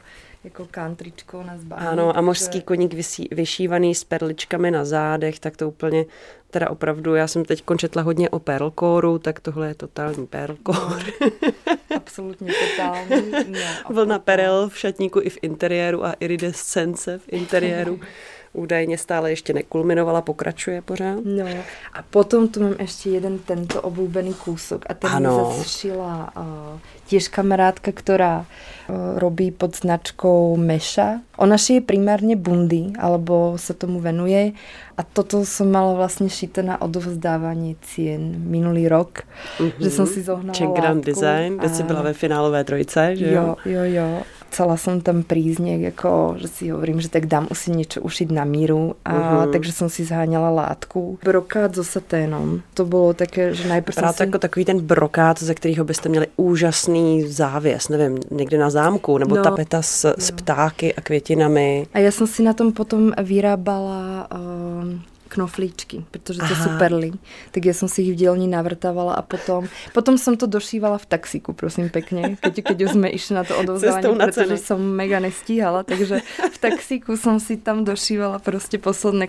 jako 0.48 0.68
countryčkou 0.75 1.44
nás 1.44 1.63
baví. 1.63 1.86
Ano, 1.86 2.18
a 2.18 2.22
mořský 2.22 2.62
koník 2.62 2.94
vysí, 2.94 3.27
vyšívaný 3.32 3.96
s 3.96 4.04
perličkami 4.04 4.72
na 4.72 4.86
zádech, 4.86 5.39
tak 5.39 5.58
to 5.58 5.68
úplně, 5.68 6.06
teda 6.50 6.70
opravdu, 6.70 7.16
já 7.16 7.27
jsem 7.27 7.46
teď 7.46 7.63
končetla 7.63 8.01
hodně 8.01 8.30
o 8.30 8.39
pearlcoru, 8.39 9.20
tak 9.20 9.39
tohle 9.39 9.68
je 9.68 9.75
totální 9.75 10.27
pearlcore. 10.27 11.12
Absolutně 11.96 12.54
totální. 12.70 13.32
No, 13.48 13.96
Vlna 13.96 14.20
perel 14.20 14.70
v 14.70 14.77
šatníku 14.77 15.20
i 15.24 15.30
v 15.30 15.38
interiéru 15.42 16.06
a 16.06 16.13
iridescence 16.13 17.18
v 17.18 17.24
interiéru. 17.27 18.00
Údajně 18.58 18.98
stále 18.98 19.30
ještě 19.30 19.54
nekulminovala, 19.54 20.22
pokračuje 20.22 20.82
pořád. 20.82 21.20
No 21.26 21.46
a 21.94 22.02
potom 22.10 22.48
tu 22.48 22.66
mám 22.66 22.74
ešte 22.82 23.14
jeden 23.14 23.38
tento 23.46 23.78
obľúbený 23.86 24.34
kúsok 24.34 24.90
a 24.90 24.98
ten 24.98 25.14
Ano. 25.14 25.54
mi 25.54 25.62
šila 25.62 26.34
uh, 26.34 26.82
tiež 27.06 27.30
kamarádka, 27.30 27.94
ktorá 27.94 28.42
uh, 28.42 29.22
robí 29.22 29.54
pod 29.54 29.78
značkou 29.78 30.58
Meša. 30.58 31.22
Ona 31.38 31.54
šije 31.54 31.86
primárne 31.86 32.34
bundy, 32.34 32.98
alebo 32.98 33.62
sa 33.62 33.78
tomu 33.78 34.02
venuje 34.02 34.58
a 34.98 35.02
toto 35.06 35.46
som 35.46 35.70
mala 35.70 35.94
vlastne 35.94 36.26
šité 36.26 36.66
na 36.66 36.82
odovzdávanie 36.82 37.78
cien 37.86 38.42
minulý 38.42 38.90
rok, 38.90 39.22
mm-hmm. 39.62 39.78
že 39.78 39.90
som 39.94 40.10
si 40.10 40.26
zohnala 40.26 40.58
Czech 40.58 40.74
Grand 40.74 41.06
Design, 41.06 41.62
kde 41.62 41.70
si 41.70 41.84
byla 41.86 42.02
ve 42.02 42.14
finálové 42.18 42.64
trojce, 42.66 43.16
že 43.16 43.30
jo? 43.30 43.54
Jo, 43.66 43.72
jo, 43.72 43.84
jo. 43.86 44.10
Chcela 44.50 44.77
som 44.77 45.01
tam 45.01 45.24
prísť 45.24 45.92
ako, 45.94 46.38
že 46.42 46.48
si 46.48 46.63
hovorím, 46.72 47.01
že 47.01 47.10
tak 47.10 47.25
dám 47.25 47.48
si 47.54 47.72
niečo 47.72 48.01
ušiť 48.01 48.27
na 48.32 48.46
míru 48.46 48.96
a 49.06 49.13
Mhm. 49.44 49.51
takže 49.51 49.72
som 49.72 49.89
si 49.89 50.04
zháňala 50.06 50.50
látku. 50.50 51.20
Brokát 51.24 51.75
so 51.75 51.84
saténom. 51.84 52.62
To 52.74 52.86
bolo 52.86 53.13
také, 53.13 53.54
že 53.54 53.68
najprv 53.70 53.96
Vypadá 53.96 54.13
to 54.13 54.18
si... 54.18 54.24
jako 54.24 54.39
takový 54.39 54.66
ten 54.66 54.80
brokát, 54.80 55.39
ze 55.39 55.54
kterého 55.54 55.86
byste 55.86 56.10
měli 56.10 56.27
úžasný 56.38 57.27
závěs, 57.27 57.89
nevím, 57.89 58.18
někde 58.32 58.58
na 58.58 58.70
zámku, 58.70 59.18
nebo 59.18 59.36
no, 59.36 59.44
tapeta 59.44 59.82
s, 59.82 60.13
s 60.18 60.32
ptáky 60.32 60.94
a 60.96 61.01
květinami. 61.01 61.88
A 61.94 62.00
já 62.00 62.12
jsem 62.12 62.27
si 62.27 62.44
na 62.44 62.54
tom 62.54 62.72
potom 62.72 63.12
vyrábala 63.24 64.27
uh, 64.36 64.94
knoflíčky, 65.27 66.05
protože 66.12 66.39
to 66.39 66.55
sú 66.55 66.69
perly. 66.79 67.12
Tak 67.51 67.65
ja 67.65 67.74
som 67.74 67.91
si 67.91 68.07
ich 68.07 68.12
v 68.15 68.25
dielni 68.25 68.48
navrtávala 68.48 69.19
a 69.19 69.22
potom, 69.22 69.67
potom 69.93 70.17
som 70.17 70.38
to 70.39 70.48
došívala 70.48 70.98
v 70.98 71.05
taxíku, 71.05 71.53
prosím 71.53 71.89
pekne, 71.89 72.39
keď, 72.41 72.53
keď 72.74 72.77
už 72.88 72.91
sme 72.96 73.07
išli 73.12 73.34
na 73.36 73.43
to 73.43 73.53
odovzdávanie, 73.60 74.17
pretože 74.17 74.57
som 74.63 74.79
mega 74.79 75.19
nestíhala, 75.19 75.84
takže 75.84 76.24
v 76.51 76.57
taxíku 76.57 77.17
som 77.17 77.39
si 77.39 77.57
tam 77.57 77.84
došívala 77.84 78.39
prostě 78.39 78.77
posledné 78.77 79.27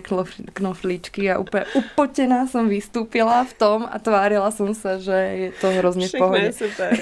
knoflíčky 0.53 1.31
a 1.31 1.39
úplně 1.39 1.65
upotená 1.73 2.47
som 2.47 2.69
vystúpila 2.69 3.43
v 3.43 3.53
tom 3.53 3.79
a 3.91 3.99
tvárila 3.99 4.51
som 4.51 4.73
sa, 4.73 4.97
že 4.97 5.13
je 5.13 5.49
to 5.61 5.67
hrozně 5.71 6.07
v 6.07 6.11
pohodě. 6.17 6.53
super. 6.53 6.97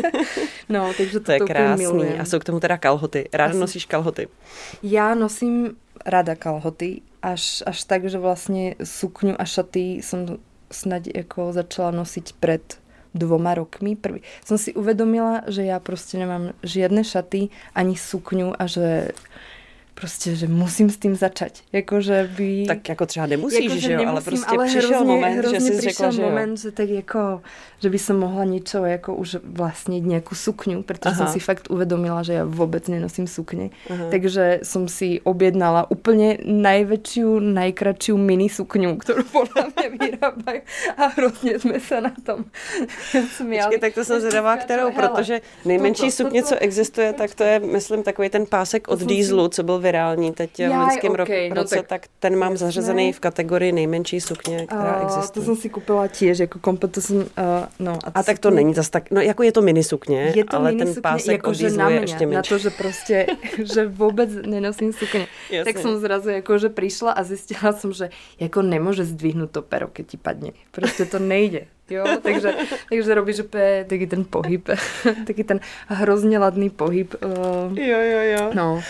no, 0.68 0.92
takže 0.96 1.20
to, 1.20 1.24
to 1.24 1.32
je 1.32 1.40
krásný. 1.40 2.04
A 2.18 2.24
jsou 2.24 2.38
k 2.38 2.44
tomu 2.44 2.60
teda 2.60 2.78
kalhoty. 2.78 3.28
Ráda 3.32 3.54
nosíš 3.54 3.84
kalhoty? 3.84 4.28
Já 4.82 5.14
nosím 5.14 5.76
rada 6.06 6.34
kalhoty, 6.34 7.00
až, 7.22 7.62
až 7.66 7.84
tak, 7.84 8.10
že 8.10 8.18
vlastně 8.18 8.74
sukňu 8.84 9.34
a 9.38 9.44
šaty 9.44 10.00
som 10.02 10.38
snad 10.70 11.02
jako 11.14 11.52
začala 11.52 11.90
nosiť 11.90 12.32
pred 12.40 12.78
dvoma 13.14 13.54
rokmi. 13.54 13.96
Prvý. 13.96 14.24
Som 14.44 14.58
si 14.58 14.74
uvedomila, 14.74 15.44
že 15.46 15.62
ja 15.62 15.80
prostě 15.80 16.18
nemám 16.18 16.52
žiadne 16.62 17.04
šaty 17.04 17.48
ani 17.74 17.96
sukňu 17.96 18.56
a 18.58 18.66
že 18.66 19.12
prostě, 19.94 20.36
že 20.36 20.48
musím 20.48 20.90
s 20.90 20.96
tím 20.96 21.16
začať. 21.16 21.62
Jako, 21.72 22.00
že 22.00 22.30
by... 22.36 22.64
Tak 22.68 22.88
jako 22.88 23.06
třeba 23.06 23.26
nemusíš, 23.26 23.64
jako, 23.64 23.74
že, 23.74 23.80
že 23.80 23.92
jo, 23.92 24.08
ale 24.08 24.20
prostě 24.20 24.46
ale 24.46 24.66
přišel 24.66 24.88
hrozně, 24.88 25.06
moment, 25.06 25.38
hrozně 25.38 25.60
že 25.60 25.66
jsi 25.66 25.80
řekla, 25.80 26.10
že 26.10 26.22
jo. 26.22 26.28
moment, 26.28 26.56
že 26.56 26.70
tak 26.70 26.88
jako, 26.88 27.42
že 27.78 27.90
by 27.90 27.98
som 27.98 28.18
mohla 28.18 28.44
niečo 28.44 28.84
jako 28.84 29.14
už 29.14 29.36
vlastně 29.44 30.00
nějakou 30.00 30.34
sukňu, 30.34 30.82
protože 30.82 31.14
jsem 31.14 31.26
si 31.26 31.40
fakt 31.40 31.70
uvedomila, 31.70 32.22
že 32.22 32.32
já 32.32 32.44
vůbec 32.44 32.88
nenosím 32.88 33.26
sukně. 33.26 33.70
Aha. 33.90 34.04
Takže 34.10 34.60
jsem 34.62 34.88
si 34.88 35.20
objednala 35.20 35.90
úplně 35.90 36.38
největší, 36.44 37.22
nejkratší 37.40 38.12
mini 38.12 38.48
sukňu, 38.48 38.96
kterou 38.96 39.22
podle 39.22 39.64
mě 39.76 39.88
vyrábají 40.00 40.60
a 40.96 41.06
hrozně 41.06 41.58
jsme 41.58 41.80
se 41.80 42.00
na 42.00 42.12
tom 42.26 42.44
směli. 43.36 43.62
Počkej, 43.62 43.80
tak 43.80 43.94
to 43.94 44.04
jsem 44.04 44.20
zvědavá, 44.20 44.56
kterou, 44.56 44.92
protože 44.92 45.40
nejmenší 45.64 46.10
sukně, 46.10 46.42
co 46.42 46.56
existuje, 46.58 47.12
tak 47.12 47.34
to 47.34 47.44
je, 47.44 47.58
myslím, 47.58 48.02
takový 48.02 48.28
ten 48.28 48.46
pásek 48.46 48.88
od 48.88 49.00
Dieselu, 49.02 49.48
co 49.48 49.62
byl 49.62 49.78
virální 49.92 50.32
teď 50.32 50.58
v 50.58 50.78
loňském 50.78 51.12
okay, 51.12 51.48
no 51.48 51.54
roce, 51.54 51.76
no 51.76 51.82
tak, 51.82 51.88
tak 51.88 52.10
ten 52.18 52.36
mám 52.36 52.52
jasné. 52.52 52.66
zařazený 52.66 53.12
v 53.12 53.20
kategorii 53.20 53.72
nejmenší 53.72 54.20
sukně, 54.20 54.66
která 54.66 54.96
uh, 54.96 55.04
existuje. 55.04 55.32
To 55.32 55.42
jsem 55.42 55.56
si 55.56 55.68
koupila 55.68 56.08
těž, 56.08 56.38
jako 56.38 56.58
komplet, 56.58 56.92
to 56.92 57.00
jsem, 57.00 57.16
uh, 57.16 57.24
no. 57.78 57.98
A, 58.04 58.10
a 58.14 58.22
tak 58.22 58.38
to 58.38 58.50
není 58.50 58.74
zas 58.74 58.90
tak, 58.90 59.10
no 59.10 59.20
jako 59.20 59.42
je 59.42 59.52
to 59.52 59.62
mini 59.62 59.84
sukně, 59.84 60.32
je 60.36 60.44
to 60.44 60.56
ale 60.56 60.70
mini 60.70 60.84
ten 60.84 60.94
sukně, 60.94 61.02
pásek 61.02 61.32
jako, 61.32 61.54
že 61.54 61.70
na 61.70 61.86
mě, 61.86 61.94
je 61.94 62.00
ještě 62.00 62.26
menší. 62.26 62.34
Na 62.34 62.42
to, 62.42 62.58
že 62.58 62.70
prostě, 62.70 63.26
že 63.74 63.86
vůbec 63.86 64.30
nenosím 64.46 64.92
sukně. 64.92 65.26
Jasně. 65.50 65.72
Tak 65.72 65.82
jsem 65.82 66.00
zrazu 66.00 66.28
jako, 66.28 66.58
že 66.58 66.68
přišla 66.68 67.12
a 67.12 67.22
zjistila 67.22 67.72
jsem, 67.72 67.92
že 67.92 68.10
jako 68.40 68.62
nemůže 68.62 69.04
zdvihnout 69.04 69.50
to 69.50 69.62
pero, 69.62 69.88
keď 69.88 70.06
ti 70.06 70.16
padne. 70.16 70.50
Prostě 70.70 71.04
to 71.04 71.18
nejde. 71.18 71.66
Jo, 71.90 72.04
takže, 72.22 72.54
takže 72.90 73.14
robíš 73.14 73.40
úplně 73.40 73.84
taky 73.88 74.06
ten 74.06 74.24
pohyb, 74.24 74.68
taky 75.26 75.44
ten 75.44 75.60
hrozně 75.86 76.38
ladný 76.38 76.70
pohyb. 76.70 77.14
Uh, 77.24 77.78
jo, 77.78 78.00
jo, 78.00 78.20
jo. 78.20 78.50
No. 78.54 78.82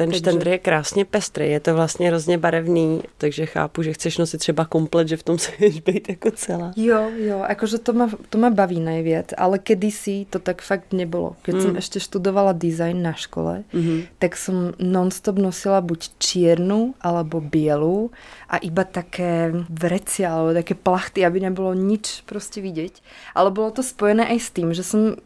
Ten 0.00 0.08
takže... 0.08 0.18
štendr 0.18 0.48
je 0.48 0.58
krásně 0.58 1.04
pestrý, 1.04 1.50
je 1.50 1.60
to 1.60 1.74
vlastně 1.74 2.08
hrozně 2.08 2.38
barevný, 2.38 3.02
takže 3.18 3.46
chápu, 3.46 3.82
že 3.82 3.92
chceš 3.92 4.18
nosit 4.18 4.38
třeba 4.38 4.64
komplet, 4.64 5.08
že 5.08 5.16
v 5.16 5.22
tom 5.22 5.36
chceš 5.38 5.80
být 5.80 6.08
jako 6.08 6.30
celá. 6.30 6.72
Jo, 6.76 7.10
jo, 7.16 7.44
jakože 7.48 7.78
to 7.78 7.92
ma, 7.92 8.10
to 8.28 8.38
ma 8.38 8.50
baví 8.50 8.80
nejvěc, 8.80 9.26
ale 9.36 9.58
kedysi 9.58 10.26
to 10.30 10.38
tak 10.38 10.62
fakt 10.62 10.92
nebylo. 10.92 11.36
Keď 11.42 11.54
mm. 11.54 11.60
jsem 11.60 11.76
ještě 11.76 12.00
študovala 12.00 12.52
design 12.52 13.02
na 13.02 13.12
škole, 13.12 13.64
mm-hmm. 13.74 14.06
tak 14.18 14.36
jsem 14.36 14.72
nonstop 14.78 15.38
nosila 15.38 15.80
buď 15.80 16.08
čiernu, 16.18 16.94
alebo 17.00 17.40
bielu 17.40 18.10
a 18.48 18.56
iba 18.56 18.84
také 18.84 19.52
vreci, 19.68 20.26
alebo 20.26 20.54
také 20.54 20.74
plachty, 20.74 21.26
aby 21.26 21.40
nebylo 21.40 21.74
nič 21.74 22.22
prostě 22.26 22.60
vidět. 22.60 22.92
Ale 23.34 23.50
bylo 23.50 23.70
to 23.70 23.82
spojené 23.82 24.28
i 24.32 24.40
s 24.40 24.50
tím, 24.50 24.74
že 24.74 24.82
jsem 24.82 25.16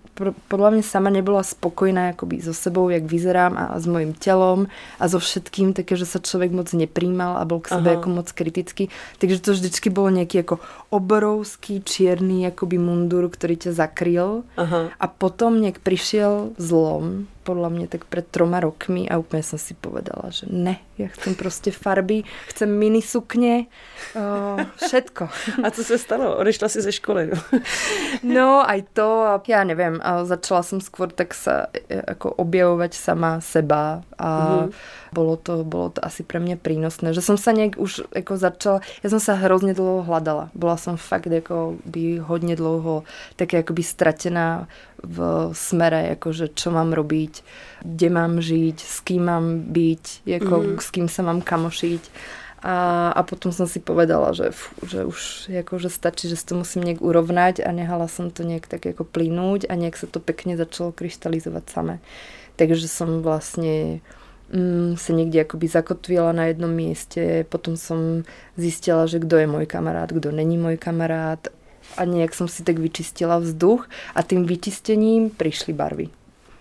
podle 0.48 0.70
mě 0.70 0.82
sama 0.82 1.10
nebyla 1.10 1.42
spokojná 1.42 2.06
jakoby 2.06 2.40
so 2.40 2.54
sebou, 2.54 2.88
jak 2.88 3.02
vyzerám 3.02 3.56
a, 3.56 3.64
a 3.64 3.80
s 3.80 3.86
mojím 3.86 4.12
tělom 4.12 4.66
a 5.00 5.08
so 5.08 5.18
všetkým, 5.18 5.72
také, 5.72 5.96
že 5.96 6.06
se 6.06 6.18
člověk 6.18 6.52
moc 6.52 6.72
nepríjmal 6.72 7.36
a 7.36 7.44
byl 7.44 7.60
k 7.60 7.68
sebe 7.68 7.80
Aha. 7.80 7.90
jako 7.90 8.08
moc 8.10 8.32
kritický. 8.32 8.88
Takže 9.18 9.40
to 9.40 9.52
vždycky 9.52 9.90
bylo 9.90 10.10
nějaký 10.10 10.36
jako 10.36 10.58
obrovský 10.90 11.82
čierný 11.84 12.42
jakoby 12.42 12.78
mundur, 12.78 13.28
který 13.28 13.56
tě 13.56 13.72
zakryl 13.72 14.42
Aha. 14.56 14.88
a 15.00 15.06
potom 15.06 15.60
nějak 15.60 15.78
přišel 15.78 16.50
zlom, 16.58 17.26
podle 17.44 17.70
mě 17.70 17.88
tak 17.88 18.04
před 18.04 18.26
troma 18.26 18.60
rokmi 18.60 19.08
a 19.08 19.18
úplně 19.18 19.42
jsem 19.42 19.58
si 19.58 19.74
povedala, 19.74 20.22
že 20.28 20.46
ne, 20.50 20.76
já 20.98 21.08
chcem 21.08 21.34
prostě 21.34 21.70
farby, 21.70 22.22
chcem 22.46 22.78
mini 22.78 23.02
sukně, 23.02 23.66
uh, 24.16 24.60
všetko. 24.86 25.28
A 25.62 25.70
co 25.70 25.84
se 25.84 25.98
stalo? 25.98 26.36
Odešla 26.36 26.68
si 26.68 26.82
ze 26.82 26.92
školy, 26.92 27.30
no? 27.34 27.60
no, 28.22 28.70
aj 28.70 28.82
to, 28.92 29.22
a 29.22 29.42
já 29.48 29.64
nevím, 29.64 30.00
a 30.02 30.24
začala 30.24 30.62
jsem 30.62 30.80
skôr 30.80 31.08
tak 31.12 31.34
se 31.34 31.66
jako 31.90 32.30
objevovat 32.30 32.94
sama 32.94 33.40
seba 33.40 34.02
a 34.18 34.28
mm-hmm. 34.28 34.72
bylo 35.12 35.36
to, 35.36 35.64
bylo 35.64 35.90
to 35.90 36.04
asi 36.04 36.22
pro 36.22 36.40
mě 36.40 36.56
prínosné, 36.56 37.14
že 37.14 37.20
jsem 37.20 37.36
se 37.38 37.52
nějak 37.52 37.72
už 37.76 38.00
jako 38.14 38.36
začala, 38.36 38.80
já 39.02 39.10
jsem 39.10 39.20
se 39.20 39.34
hrozně 39.34 39.74
dlouho 39.74 40.02
hledala, 40.02 40.50
byla 40.54 40.76
jsem 40.76 40.96
fakt 40.96 41.26
jako 41.26 41.74
by 41.84 42.18
hodně 42.18 42.56
dlouho 42.56 43.02
tak 43.36 43.52
jakoby 43.52 43.82
stratená 43.82 44.68
v 45.04 45.50
smere, 45.52 46.16
jakože 46.16 46.48
čo 46.54 46.70
mám 46.70 46.92
robiť, 46.92 47.33
kde 47.84 48.08
mám 48.10 48.40
žiť, 48.40 48.76
s 48.80 49.00
kým 49.00 49.22
mám 49.24 49.46
byť, 49.70 50.04
jako, 50.26 50.54
mm. 50.60 50.78
s 50.80 50.88
kým 50.90 51.06
sa 51.08 51.22
mám 51.22 51.40
kamošiť. 51.40 52.02
A, 52.64 53.12
a 53.12 53.20
potom 53.28 53.52
som 53.52 53.68
si 53.68 53.76
povedala, 53.76 54.32
že, 54.32 54.48
že 54.88 55.04
už 55.04 55.52
jako, 55.52 55.76
že 55.78 55.92
stačí, 55.92 56.32
že 56.32 56.36
si 56.36 56.48
to 56.48 56.56
musím 56.56 56.88
nejak 56.88 57.04
urovnať 57.04 57.60
a 57.60 57.68
nehala 57.76 58.08
som 58.08 58.32
to 58.32 58.40
nejak 58.40 58.64
tak 58.64 58.88
jako 58.88 59.04
plynúť 59.04 59.68
a 59.68 59.76
nejak 59.76 60.00
sa 60.00 60.08
to 60.08 60.16
pekne 60.16 60.56
začalo 60.56 60.88
kryštalizovať 60.88 61.64
samé. 61.68 62.00
Takže 62.56 62.88
som 62.88 63.20
vlastne 63.20 64.00
mm, 64.48 64.96
se 64.96 65.12
někde 65.12 65.38
jakoby 65.38 65.68
zakotvila 65.68 66.32
na 66.32 66.44
jednom 66.44 66.70
místě, 66.70 67.46
potom 67.48 67.76
jsem 67.76 68.24
zjistila, 68.56 69.06
že 69.06 69.18
kdo 69.18 69.36
je 69.36 69.46
můj 69.46 69.66
kamarád, 69.66 70.12
kdo 70.12 70.32
není 70.32 70.58
můj 70.58 70.76
kamarád 70.76 71.48
a 71.96 72.04
nějak 72.04 72.34
jsem 72.34 72.48
si 72.48 72.62
tak 72.62 72.78
vyčistila 72.78 73.38
vzduch 73.38 73.88
a 74.14 74.22
tím 74.22 74.46
vyčistením 74.46 75.30
přišly 75.30 75.72
barvy. 75.72 76.08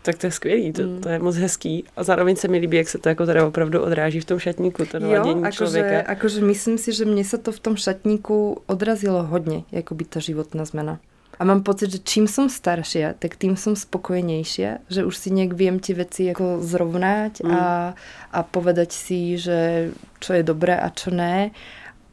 Tak 0.03 0.17
to 0.17 0.27
je 0.27 0.31
skvělý, 0.31 0.71
to, 0.71 0.81
mm. 0.81 1.01
to 1.01 1.09
je 1.09 1.19
moc 1.19 1.35
hezký. 1.35 1.85
A 1.95 2.03
zároveň 2.03 2.35
se 2.35 2.47
mi 2.47 2.57
líbí, 2.57 2.77
jak 2.77 2.89
se 2.89 2.97
to 2.97 3.09
jako 3.09 3.25
teda 3.25 3.47
opravdu 3.47 3.81
odráží 3.81 4.19
v 4.19 4.25
tom 4.25 4.39
šatníku, 4.39 4.85
to 4.85 4.99
naladění 4.99 5.41
jo, 5.41 5.51
člověka. 5.51 6.11
Akože 6.11 6.41
myslím 6.41 6.77
si, 6.77 6.93
že 6.93 7.05
mně 7.05 7.25
se 7.25 7.37
to 7.37 7.51
v 7.51 7.59
tom 7.59 7.75
šatníku 7.75 8.57
odrazilo 8.65 9.23
hodně, 9.23 9.63
jako 9.71 9.95
by 9.95 10.05
ta 10.05 10.19
životná 10.19 10.65
zmena. 10.65 10.99
A 11.39 11.43
mám 11.43 11.63
pocit, 11.63 11.91
že 11.91 11.97
čím 12.03 12.27
jsem 12.27 12.49
starší, 12.49 13.03
tak 13.19 13.35
tím 13.35 13.57
jsem 13.57 13.75
spokojenější, 13.75 14.65
že 14.89 15.05
už 15.05 15.17
si 15.17 15.31
nějak 15.31 15.53
vím 15.53 15.79
ty 15.79 15.93
věci 15.93 16.23
jako 16.23 16.57
zrovnat 16.61 17.31
mm. 17.43 17.51
a, 17.51 17.95
a 18.31 18.43
povedať 18.43 18.91
si, 18.91 19.37
že 19.37 19.89
čo 20.19 20.33
je 20.33 20.43
dobré 20.43 20.79
a 20.79 20.89
čo 20.89 21.11
ne 21.11 21.51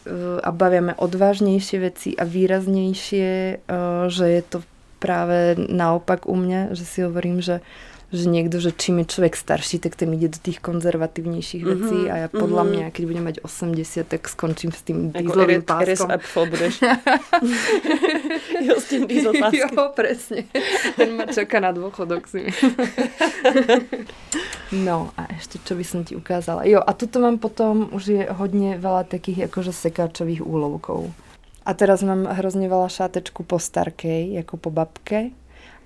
Eh, 0.07 0.41
a 0.43 0.53
bavíme 0.53 0.95
odvážnější 0.95 1.79
věci 1.79 2.17
a 2.17 2.25
výraznější, 2.25 3.21
eh, 3.21 3.59
že 4.09 4.29
je 4.29 4.43
to 4.43 4.63
právě 5.01 5.57
naopak 5.69 6.29
u 6.29 6.37
mě, 6.37 6.69
že 6.71 6.85
si 6.85 7.03
hovorím, 7.03 7.41
že 7.41 7.61
že 8.13 8.29
někdo, 8.29 8.61
že 8.61 8.73
čím 8.73 8.99
je 8.99 9.05
člověk 9.05 9.37
starší, 9.37 9.79
tak 9.79 9.97
ten 9.97 10.13
jde 10.13 10.29
do 10.29 10.39
těch 10.43 10.59
konzervativnějších 10.59 11.65
mm-hmm, 11.65 11.91
věcí 11.91 12.11
a 12.11 12.17
já 12.17 12.29
podle 12.29 12.63
mm-hmm. 12.63 12.71
mě, 12.71 12.91
když 12.95 13.07
budem 13.07 13.25
mít 13.25 13.39
80, 13.43 14.07
tak 14.07 14.29
skončím 14.29 14.73
s 14.73 14.83
tím 14.83 15.07
jako 15.07 15.19
dieselovým 15.19 15.63
páskom. 15.63 16.11
Apfel 16.11 16.47
budeš. 16.47 16.81
jo, 18.61 18.81
s 18.81 18.85
tím 18.89 19.07
diesel 19.07 19.33
páskem. 19.41 19.69
Jo, 19.79 19.93
přesně. 20.03 20.45
Ten 20.97 21.17
ma 21.17 21.27
čeká 21.27 21.61
na 21.61 21.73
dôchodok 21.73 22.27
si 22.27 22.47
No 24.73 25.11
a 25.17 25.33
ještě, 25.33 25.59
čo 25.65 25.75
by 25.75 25.85
som 25.85 26.05
ti 26.05 26.17
ukázala. 26.17 26.65
Jo, 26.65 26.81
a 26.87 26.93
tuto 26.93 27.21
mám 27.21 27.39
potom, 27.39 27.89
už 27.93 28.07
je 28.07 28.27
hodně 28.31 28.79
veľa 28.79 29.05
takých 29.05 29.39
jakože 29.39 29.73
sekáčových 29.73 30.47
úlovkov. 30.47 31.11
A 31.71 31.75
teraz 31.75 32.03
mám 32.03 32.27
hrozně 32.27 32.67
veľa 32.67 32.89
šátečku 32.91 33.47
po 33.47 33.59
starkej, 33.63 34.43
jako 34.43 34.57
po 34.57 34.71
babke 34.71 35.31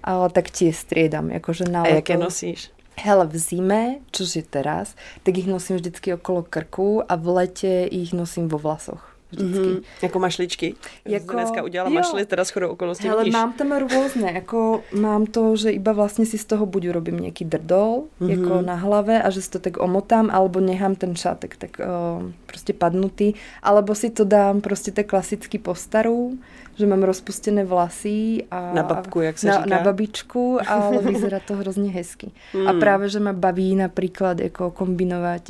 ale 0.04 0.30
tak 0.30 0.50
ti 0.52 0.72
striedam, 0.72 1.30
jakože 1.30 1.64
na 1.64 1.82
A 1.82 1.88
jaké 1.88 2.16
nosíš? 2.16 2.70
Hele, 3.00 3.26
v 3.26 3.36
zime, 3.36 3.82
což 4.12 4.36
je 4.36 4.42
teraz, 4.42 4.94
tak 5.22 5.38
ich 5.38 5.46
nosím 5.46 5.76
vždycky 5.76 6.14
okolo 6.14 6.42
krku 6.42 7.02
a 7.08 7.16
v 7.16 7.26
lete 7.28 7.84
ich 7.90 8.12
nosím 8.12 8.48
vo 8.48 8.58
vlasoch. 8.58 9.13
Vždycky. 9.36 9.68
Mm-hmm. 9.68 9.82
Jako 10.02 10.18
mašličky? 10.18 10.74
Jako, 11.04 11.32
dneska 11.32 11.62
udělala 11.62 11.90
jo. 11.90 11.94
mašli, 11.94 12.26
teda 12.26 12.44
shodou 12.44 12.68
okolností 12.68 13.08
Ale 13.08 13.24
mám 13.30 13.52
tam 13.52 13.78
různé, 13.78 14.32
jako 14.32 14.82
mám 15.00 15.26
to, 15.26 15.56
že 15.56 15.70
iba 15.70 15.92
vlastně 15.92 16.26
si 16.26 16.38
z 16.38 16.44
toho 16.44 16.66
buď 16.66 16.88
urobím 16.88 17.16
nějaký 17.16 17.44
drdol, 17.44 18.04
mm-hmm. 18.20 18.30
jako 18.30 18.62
na 18.62 18.74
hlave 18.74 19.22
a 19.22 19.30
že 19.30 19.42
si 19.42 19.50
to 19.50 19.58
tak 19.58 19.82
omotám, 19.82 20.30
alebo 20.32 20.60
nechám 20.60 20.94
ten 20.94 21.16
šátek 21.16 21.56
tak 21.56 21.80
o, 21.80 22.22
prostě 22.46 22.72
padnutý, 22.72 23.32
alebo 23.62 23.94
si 23.94 24.10
to 24.10 24.24
dám 24.24 24.60
prostě 24.60 24.90
tak 24.90 25.06
klasicky 25.06 25.58
postaru, 25.58 26.38
že 26.78 26.86
mám 26.86 27.02
rozpustené 27.02 27.64
vlasy. 27.64 28.44
A, 28.50 28.74
na 28.74 28.82
babku, 28.82 29.20
jak 29.20 29.38
se 29.38 29.46
na, 29.46 29.64
říká. 29.64 29.76
Na 29.76 29.82
babičku, 29.82 30.58
ale 30.68 30.98
vyzerá 30.98 31.40
to 31.40 31.54
hrozně 31.54 31.90
hezky. 31.90 32.30
Hmm. 32.52 32.68
A 32.68 32.72
právě, 32.72 33.08
že 33.08 33.20
ma 33.20 33.32
baví 33.32 33.76
například 33.76 34.40
jako 34.40 34.70
kombinovat 34.70 35.42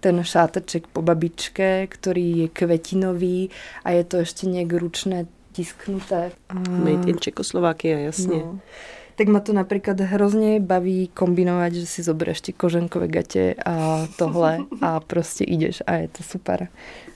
ten 0.00 0.24
šáteček 0.24 0.86
po 0.86 1.02
babičke, 1.02 1.86
který 1.86 2.38
je 2.38 2.48
kvetinový 2.48 3.50
a 3.84 3.90
je 3.90 4.04
to 4.04 4.16
ještě 4.16 4.46
nějak 4.46 4.72
ručné 4.72 5.26
tisknuté. 5.52 6.30
Made 6.70 7.10
in 7.10 7.18
Čekoslovákia, 7.18 7.98
jasně. 7.98 8.38
No. 8.38 8.58
Tak 9.16 9.28
ma 9.28 9.40
to 9.40 9.52
napríklad 9.52 10.00
hrozně 10.00 10.60
baví 10.60 11.08
kombinovať, 11.08 11.72
že 11.72 11.86
si 11.86 12.02
zoberieš 12.02 12.40
ty 12.40 12.52
koženkové 12.52 13.08
gatě 13.08 13.54
a 13.64 14.06
tohle 14.18 14.58
a 14.80 15.00
prostě 15.00 15.44
ideš 15.44 15.82
a 15.86 15.92
je 15.94 16.08
to 16.08 16.22
super. 16.22 16.68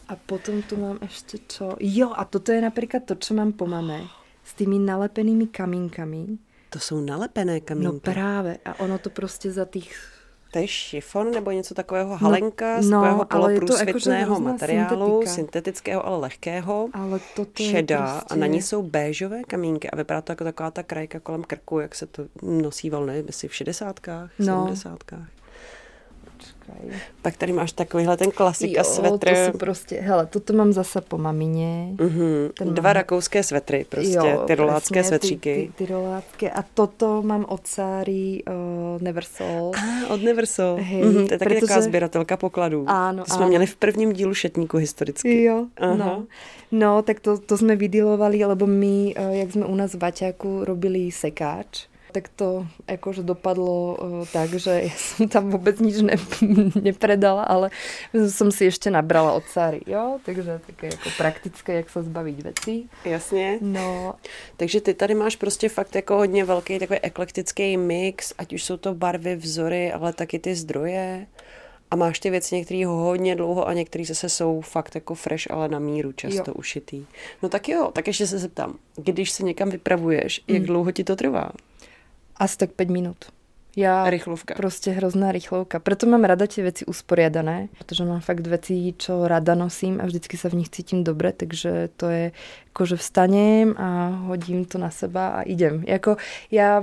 A 0.09 0.17
potom 0.17 0.63
tu 0.63 0.77
mám 0.77 0.99
ještě 1.03 1.39
čo? 1.49 1.77
Jo, 1.81 2.13
a 2.17 2.25
toto 2.25 2.53
je 2.53 2.61
například 2.61 3.05
to, 3.05 3.15
co 3.15 3.35
mám 3.35 3.53
po 3.53 3.67
mame. 3.67 4.01
S 4.45 4.55
tými 4.55 4.79
nalepenými 4.79 5.47
kamínkami. 5.47 6.27
To 6.71 6.79
jsou 6.79 7.01
nalepené 7.01 7.61
kamínky? 7.61 7.95
No 7.95 8.01
právě. 8.01 8.59
A 8.65 8.81
ono 8.81 8.99
to 8.99 9.11
prostě 9.11 9.53
za 9.53 9.65
těch 9.65 10.20
to 10.51 10.59
je 10.59 10.69
šifon 10.69 11.31
nebo 11.31 11.51
něco 11.51 11.75
takového 11.75 12.17
halenka 12.17 12.77
no, 12.77 12.83
z 12.83 12.91
takového 12.91 13.19
no, 13.19 13.25
poloprůsvětného 13.25 14.33
jako, 14.35 14.41
materiálu, 14.41 15.07
syntetika. 15.07 15.35
syntetického, 15.35 16.07
ale 16.07 16.19
lehkého, 16.19 16.89
ale 16.93 17.21
toto 17.37 17.63
šedá 17.63 18.11
prostě... 18.19 18.35
a 18.35 18.37
na 18.37 18.47
ní 18.47 18.63
jsou 18.63 18.83
béžové 18.83 19.43
kamínky 19.45 19.91
a 19.91 19.97
vypadá 19.97 20.21
to 20.21 20.33
jako 20.33 20.45
taková 20.45 20.71
ta 20.71 20.83
krajka 20.83 21.21
kolem 21.21 21.45
krku, 21.45 21.79
jak 21.79 21.95
se 21.95 22.07
to 22.07 22.23
nosí 22.43 22.91
volné, 22.91 23.23
si 23.31 23.49
v 23.49 23.55
šedesátkách, 23.55 24.31
no. 24.39 24.45
sedmdesátkách. 24.47 25.29
Počkaj. 26.71 27.01
Tak 27.23 27.37
tady 27.37 27.53
máš 27.53 27.73
takovýhle 27.73 28.17
ten 28.17 28.31
klasika 28.31 28.81
jo, 28.81 28.85
svetr. 28.85 29.31
to 29.31 29.37
jsou 29.37 29.59
prostě, 29.59 30.01
hele, 30.01 30.27
toto 30.27 30.53
mám 30.53 30.73
zase 30.73 31.01
po 31.01 31.19
mamině. 31.19 31.89
Mm-hmm. 31.97 32.51
Ten 32.59 32.75
Dva 32.75 32.83
mám... 32.89 32.93
rakouské 32.93 33.43
svetry, 33.43 33.87
prostě, 33.89 34.17
jo, 34.17 34.45
tyrolácké 34.47 35.05
svetříky. 35.05 35.55
Ty, 35.55 35.73
ty, 35.77 35.87
tyrolácké. 35.87 36.51
A 36.51 36.65
toto 36.75 37.23
mám 37.23 37.47
od 37.49 37.67
Sáry 37.67 38.43
uh, 38.49 39.03
Neversol. 39.03 39.73
Ah, 39.77 40.07
od 40.09 40.23
Neversol. 40.23 40.77
Hej, 40.81 41.03
mm-hmm, 41.03 41.27
to 41.27 41.35
je 41.35 41.39
taky 41.39 41.55
protože... 41.55 41.61
taková 41.61 41.81
sběratelka 41.81 42.37
pokladů. 42.37 42.85
Ano, 42.89 43.25
to 43.25 43.31
jsme 43.31 43.37
ano. 43.37 43.49
měli 43.49 43.67
v 43.67 43.77
prvním 43.77 44.13
dílu 44.13 44.35
šetníku 44.35 44.77
historicky. 44.77 45.43
Jo, 45.43 45.67
Aha. 45.77 45.95
no. 45.95 46.27
No, 46.73 47.03
tak 47.03 47.21
to, 47.21 47.39
to 47.39 47.59
jsme 47.59 47.77
vydilovali, 47.77 48.45
lebo 48.45 48.67
my, 48.67 49.15
uh, 49.19 49.35
jak 49.35 49.53
jsme 49.53 49.67
u 49.67 49.75
nás 49.75 49.95
v 49.95 49.99
Baťáku 49.99 50.65
robili 50.65 51.11
sekáč, 51.11 51.87
tak 52.11 52.29
to 52.29 52.67
akože 52.87 53.23
dopadlo 53.23 53.95
uh, 53.95 54.27
tak, 54.29 54.51
že 54.59 54.91
ja 54.91 54.95
som 54.99 55.31
tam 55.31 55.55
vôbec 55.55 55.79
nič 55.79 56.03
ne, 56.03 56.19
nepredala, 56.77 57.47
ale 57.47 57.71
som 58.13 58.51
si 58.51 58.67
ešte 58.67 58.91
nabrala 58.91 59.33
od 59.33 59.47
Sáry, 59.47 59.81
jo, 59.87 60.19
takže 60.27 60.61
také 60.67 60.87
jako 60.87 61.09
praktické, 61.17 61.73
jak 61.75 61.91
se 61.91 62.03
zbavit 62.03 62.43
věcí. 62.43 62.91
Jasně. 63.05 63.59
No. 63.61 64.15
Takže 64.57 64.81
ty 64.81 64.95
tady 64.95 65.15
máš 65.15 65.37
prostě 65.37 65.69
fakt 65.69 65.95
jako 65.95 66.17
hodně 66.17 66.45
velký 66.45 66.79
takový 66.79 67.01
eklektický 67.01 67.77
mix, 67.77 68.35
ať 68.39 68.53
už 68.53 68.65
jsou 68.65 68.77
to 68.77 68.95
barvy, 68.95 69.37
vzory, 69.37 69.93
ale 69.93 70.13
taky 70.13 70.39
ty 70.39 70.55
zdroje. 70.55 71.27
A 71.91 71.97
máš 71.97 72.19
ty 72.19 72.31
věci 72.31 72.55
některé 72.55 72.87
hodně 72.87 73.37
dlouho 73.37 73.69
a 73.69 73.73
některé 73.73 74.05
zase 74.05 74.29
jsou 74.29 74.61
fakt 74.61 74.95
jako 74.95 75.15
fresh, 75.15 75.51
ale 75.51 75.69
na 75.69 75.79
míru 75.79 76.13
často 76.13 76.51
jo. 76.51 76.55
ušitý. 76.55 77.07
No 77.43 77.49
tak 77.49 77.69
jo, 77.69 77.91
tak 77.93 78.07
ještě 78.07 78.27
se 78.27 78.39
zeptám, 78.39 78.79
když 78.97 79.31
se 79.31 79.43
někam 79.43 79.71
vypravuješ, 79.71 80.41
jak 80.49 80.61
mm. 80.61 80.67
dlouho 80.67 80.93
ti 80.93 81.05
to 81.05 81.17
trvá? 81.17 81.51
Asi 82.41 82.57
tak 82.57 82.73
5 82.73 82.89
minut. 82.89 83.29
Ja 83.77 84.11
Rychlovka. 84.11 84.55
Prostě 84.55 84.91
hrozná 84.91 85.33
rychlovka. 85.33 85.79
Proto 85.79 86.07
mám 86.07 86.25
rada 86.25 86.47
tie 86.47 86.65
veci 86.65 86.85
usporiadané, 86.87 87.69
protože 87.79 88.05
mám 88.05 88.21
fakt 88.21 88.47
veci, 88.47 88.95
čo 88.99 89.29
rada 89.29 89.55
nosím 89.55 90.01
a 90.01 90.07
vždycky 90.07 90.37
sa 90.37 90.49
v 90.49 90.55
nich 90.55 90.71
cítim 90.75 91.05
dobre, 91.05 91.33
takže 91.33 91.89
to 91.97 92.11
je 92.11 92.33
že 92.85 92.97
vstanem 92.97 93.75
a 93.77 94.09
hodím 94.09 94.65
to 94.65 94.79
na 94.79 94.91
seba 94.91 95.29
a 95.29 95.43
idem. 95.43 95.85
Jako, 95.87 96.17
já 96.51 96.83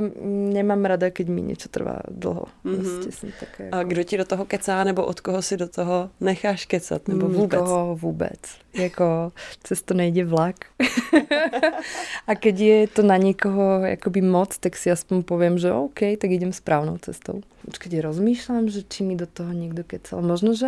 nemám 0.53 0.85
rada, 0.85 1.09
keď 1.09 1.27
mi 1.27 1.41
něco 1.41 1.69
trvá 1.69 1.99
dlho. 2.11 2.45
Mm-hmm. 2.65 2.77
Prostě 2.77 3.11
jsem 3.11 3.29
také 3.39 3.63
jako... 3.63 3.77
A 3.77 3.83
kdo 3.83 4.03
ti 4.03 4.17
do 4.17 4.25
toho 4.25 4.45
kecá, 4.45 4.83
nebo 4.83 5.05
od 5.05 5.19
koho 5.19 5.41
si 5.41 5.57
do 5.57 5.67
toho 5.67 6.09
necháš 6.21 6.65
kecat, 6.65 7.07
nebo 7.07 7.27
vůbec? 7.27 7.59
Nikoho 7.59 7.95
vůbec. 7.95 8.39
Jako, 8.73 9.31
cez 9.63 9.81
to 9.81 9.93
nejde 9.93 10.25
vlak. 10.25 10.55
a 12.27 12.35
keď 12.35 12.59
je 12.59 12.87
to 12.87 13.01
na 13.01 13.17
někoho 13.17 13.79
jakoby 13.85 14.21
moc, 14.21 14.57
tak 14.57 14.77
si 14.77 14.91
aspoň 14.91 15.23
povím, 15.23 15.57
že 15.57 15.73
OK, 15.73 15.99
tak 16.17 16.31
idem 16.31 16.53
správnou 16.53 16.97
cestou. 16.97 17.41
Počkej, 17.65 18.01
rozmýšlám, 18.01 18.69
že 18.69 18.83
či 18.87 19.03
mi 19.03 19.15
do 19.15 19.25
toho 19.25 19.51
někdo 19.51 19.83
kecal. 19.83 20.21
Možno, 20.21 20.53
že 20.53 20.67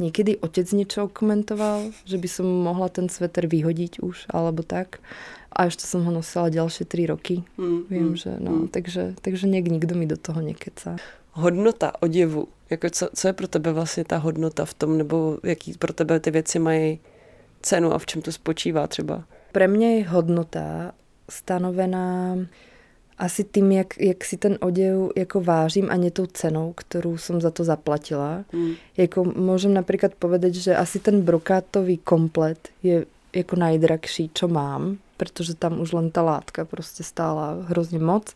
Niekedy 0.00 0.40
otec 0.40 0.64
niečo 0.72 1.12
komentoval, 1.12 1.92
že 2.08 2.16
by 2.16 2.28
som 2.28 2.48
mohla 2.48 2.88
ten 2.88 3.12
sveter 3.12 3.44
vyhodiť 3.44 4.00
už, 4.00 4.32
alebo 4.32 4.64
tak. 4.64 5.04
A 5.52 5.68
ešte 5.68 5.84
som 5.84 6.00
ho 6.08 6.10
nosila 6.14 6.48
ďalšie 6.48 6.88
tri 6.88 7.04
roky. 7.04 7.44
Mm, 7.60 7.80
Viem, 7.90 8.08
mm, 8.10 8.16
že 8.16 8.30
no, 8.40 8.50
mm. 8.50 8.68
takže, 8.72 9.14
takže 9.20 9.44
niek 9.44 9.68
nikdo 9.68 9.94
mi 9.94 10.06
do 10.08 10.16
toho 10.16 10.40
nekecá. 10.40 10.96
Hodnota 11.32 11.92
oděvu. 12.02 12.48
Jako 12.70 12.90
co, 12.90 13.08
co 13.14 13.28
je 13.28 13.32
pro 13.32 13.48
tebe 13.48 13.72
vlastně 13.72 14.04
ta 14.04 14.16
hodnota 14.16 14.64
v 14.64 14.74
tom, 14.74 14.98
nebo 14.98 15.38
jaký 15.44 15.74
pro 15.74 15.92
tebe 15.92 16.20
ty 16.20 16.30
věci 16.30 16.58
mají 16.58 16.98
cenu 17.62 17.92
a 17.92 17.98
v 17.98 18.06
čem 18.06 18.22
to 18.22 18.32
spočívá 18.32 18.86
třeba? 18.86 19.24
Pre 19.52 19.68
mňa 19.68 19.88
je 19.88 20.08
hodnota 20.08 20.92
stanovená 21.30 22.38
asi 23.20 23.44
tým, 23.44 23.72
jak, 23.72 24.00
jak 24.00 24.24
si 24.24 24.36
ten 24.36 24.58
oděv 24.60 25.12
jako 25.16 25.40
vážím 25.40 25.90
a 25.90 25.96
nie 25.96 26.10
tou 26.10 26.26
cenou, 26.26 26.72
kterou 26.72 27.18
jsem 27.18 27.40
za 27.40 27.50
to 27.50 27.64
zaplatila. 27.64 28.44
Mm. 28.52 28.72
Jako 28.96 29.24
můžem 29.24 29.74
například 29.74 30.14
povedať, 30.14 30.54
že 30.54 30.76
asi 30.76 30.98
ten 30.98 31.20
brokátový 31.20 31.96
komplet 31.98 32.68
je 32.82 33.04
jako 33.34 33.56
najdrahší, 33.56 34.30
čo 34.34 34.48
mám, 34.48 34.96
protože 35.16 35.54
tam 35.54 35.80
už 35.80 35.92
len 35.92 36.10
ta 36.10 36.22
látka 36.22 36.64
prostě 36.64 37.02
stála 37.02 37.56
hrozně 37.68 37.98
moc. 37.98 38.34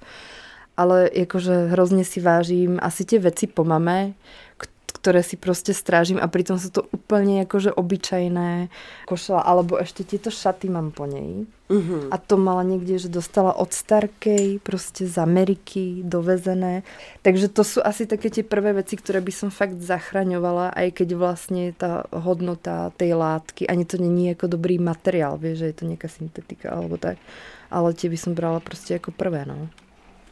Ale 0.76 1.10
jakože 1.12 1.66
hrozně 1.66 2.04
si 2.04 2.20
vážím 2.20 2.78
asi 2.82 3.04
tie 3.04 3.18
veci 3.18 3.46
po 3.46 3.64
mame, 3.64 4.12
ktoré 5.04 5.20
si 5.20 5.36
prostě 5.36 5.76
strážím 5.76 6.16
a 6.16 6.32
pritom 6.32 6.56
sú 6.56 6.72
to 6.72 6.88
úplne 6.88 7.44
jakože 7.44 7.76
obyčajné 7.76 8.72
košela, 9.04 9.44
alebo 9.44 9.76
ešte 9.76 10.00
tieto 10.00 10.32
šaty 10.32 10.72
mám 10.72 10.96
po 10.96 11.04
nej. 11.04 11.44
Mm-hmm. 11.68 12.08
A 12.08 12.16
to 12.16 12.40
mala 12.40 12.64
někde, 12.64 12.98
že 12.98 13.08
dostala 13.12 13.52
od 13.52 13.68
Starkej, 13.72 14.64
prostě 14.64 15.04
z 15.06 15.18
Ameriky, 15.18 16.00
dovezené. 16.08 16.82
Takže 17.22 17.48
to 17.48 17.64
jsou 17.64 17.80
asi 17.84 18.06
také 18.08 18.30
tie 18.32 18.44
prvé 18.44 18.72
veci, 18.72 18.96
které 18.96 19.20
by 19.20 19.32
som 19.32 19.52
fakt 19.52 19.76
zachraňovala, 19.76 20.72
aj 20.72 20.90
keď 20.96 21.08
vlastně 21.12 21.76
ta 21.76 22.08
hodnota 22.08 22.92
tej 22.96 23.14
látky, 23.14 23.68
ani 23.68 23.84
to 23.84 24.00
není 24.00 24.32
jako 24.32 24.46
dobrý 24.46 24.78
materiál, 24.80 25.36
vieš, 25.36 25.58
že 25.58 25.66
je 25.66 25.72
to 25.72 25.84
nějaká 25.84 26.08
syntetika 26.08 26.72
alebo 26.72 26.96
tak, 26.96 27.20
ale 27.70 27.92
tie 27.92 28.08
by 28.08 28.16
som 28.16 28.32
brala 28.34 28.60
prostě 28.60 28.96
jako 28.96 29.10
prvé, 29.10 29.44
no. 29.44 29.68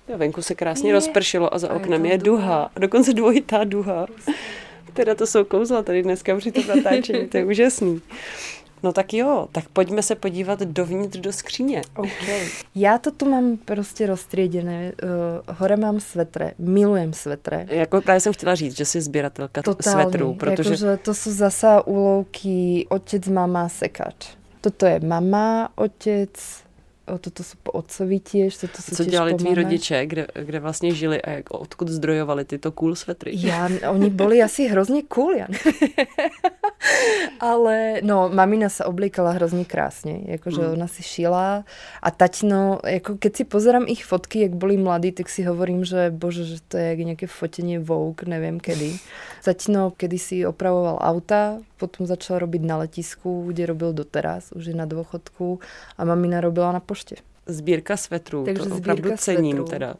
Jo, 0.09 0.19
venku 0.19 0.43
se 0.43 0.55
krásně 0.55 0.91
je. 0.91 0.95
rozpršilo 0.95 1.55
a 1.55 1.59
za 1.59 1.69
a 1.69 1.75
oknem 1.75 2.05
je, 2.07 2.13
je 2.13 2.19
duha. 2.19 2.71
A 2.77 2.79
dokonce 2.79 3.13
dvojitá 3.13 3.65
duha. 3.65 4.07
Teda 4.93 5.15
to 5.15 5.27
jsou 5.27 5.45
kouzla 5.45 5.83
tady 5.83 6.03
dneska 6.03 6.37
při 6.37 6.53
tom 6.53 6.65
natáčení, 6.67 7.29
to 7.29 7.37
je 7.37 7.45
úžasný. 7.45 8.01
No 8.83 8.93
tak 8.93 9.15
jo, 9.15 9.49
tak 9.53 9.69
pojďme 9.69 10.03
se 10.03 10.15
podívat 10.15 10.61
dovnitř 10.61 11.19
do 11.19 11.33
skříně. 11.33 11.83
Okay. 11.97 12.49
Já 12.75 12.99
to 12.99 13.11
tu 13.11 13.31
mám 13.31 13.57
prostě 13.57 14.07
rozstředěné. 14.07 14.93
Uh, 15.03 15.57
hore 15.57 15.77
mám 15.77 16.01
svetre, 16.01 16.53
milujem 16.59 17.13
svetre. 17.13 17.67
Jako 17.69 18.01
právě 18.01 18.21
jsem 18.21 18.33
chtěla 18.33 18.55
říct, 18.55 18.77
že 18.77 18.85
jsi 18.85 19.01
sběratelka 19.01 19.63
Totálně, 19.63 20.03
svetrů, 20.03 20.35
protože... 20.35 20.71
Jakože 20.71 20.97
to 20.97 21.15
jsou 21.15 21.31
zase 21.31 21.67
úlovky 21.85 22.87
otec, 22.89 23.29
mama, 23.29 23.69
sekač. 23.69 24.27
Toto 24.61 24.87
je 24.87 25.01
mama, 25.01 25.69
otec, 25.75 26.62
O, 27.07 27.19
toto 27.19 27.43
jsou 27.43 27.59
po 27.63 27.73
otcovi 27.73 28.19
těž, 28.19 28.57
toto 28.57 28.83
jsou 28.83 28.97
Co 28.97 29.05
dělali 29.05 29.35
tví 29.35 29.55
rodiče, 29.55 30.07
kde, 30.07 30.27
kde 30.35 30.61
vlastně 30.61 30.95
žili 30.95 31.23
a 31.23 31.31
jak, 31.31 31.51
odkud 31.51 31.89
zdrojovali 31.89 32.45
tyto 32.45 32.73
cool 32.73 32.95
svetry? 32.95 33.33
Já, 33.35 33.69
oni 33.91 34.11
byli 34.11 34.43
asi 34.43 34.69
hrozně 34.69 35.03
cool, 35.03 35.35
já 35.35 35.47
Ale 37.41 38.01
no, 38.03 38.31
mamina 38.35 38.69
se 38.69 38.85
oblíkala 38.85 39.31
hrozně 39.31 39.65
krásně, 39.65 40.21
jakože 40.25 40.63
mm. 40.63 40.73
ona 40.73 40.87
si 40.87 41.03
šila 41.03 41.65
a 42.03 42.11
taťno, 42.11 42.79
jako 42.87 43.17
keď 43.17 43.37
si 43.37 43.45
pozerám 43.45 43.85
ich 43.89 44.05
fotky, 44.05 44.41
jak 44.41 44.55
byli 44.55 44.77
mladí, 44.77 45.13
tak 45.13 45.29
si 45.29 45.43
hovorím, 45.43 45.85
že 45.85 46.11
bože, 46.11 46.45
že 46.45 46.59
to 46.69 46.77
je 46.77 46.85
jak 46.89 46.99
nějaké 46.99 47.27
fotení 47.27 47.79
Vogue, 47.79 48.27
nevím 48.27 48.61
kedy. 48.61 48.99
Taťno 49.45 49.91
kedy 49.91 50.19
si 50.19 50.47
opravoval 50.47 50.99
auta, 51.03 51.59
potom 51.83 52.07
začal 52.07 52.39
robiť 52.39 52.63
na 52.63 52.77
letisku, 52.87 53.51
kde 53.51 53.67
robil 53.67 53.91
doteraz, 53.91 54.55
už 54.55 54.71
je 54.71 54.77
na 54.79 54.87
dôchodku 54.87 55.59
a 55.99 56.01
mamina 56.07 56.39
robila 56.39 56.71
na 56.71 56.79
poště. 56.93 57.17
Sbírka 57.47 57.97
svetrů, 57.97 58.45
Takže 58.45 58.63
to 58.63 58.77
opravdu 58.77 59.11
cením 59.17 59.57
svetrů. 59.57 59.71
teda. 59.71 59.95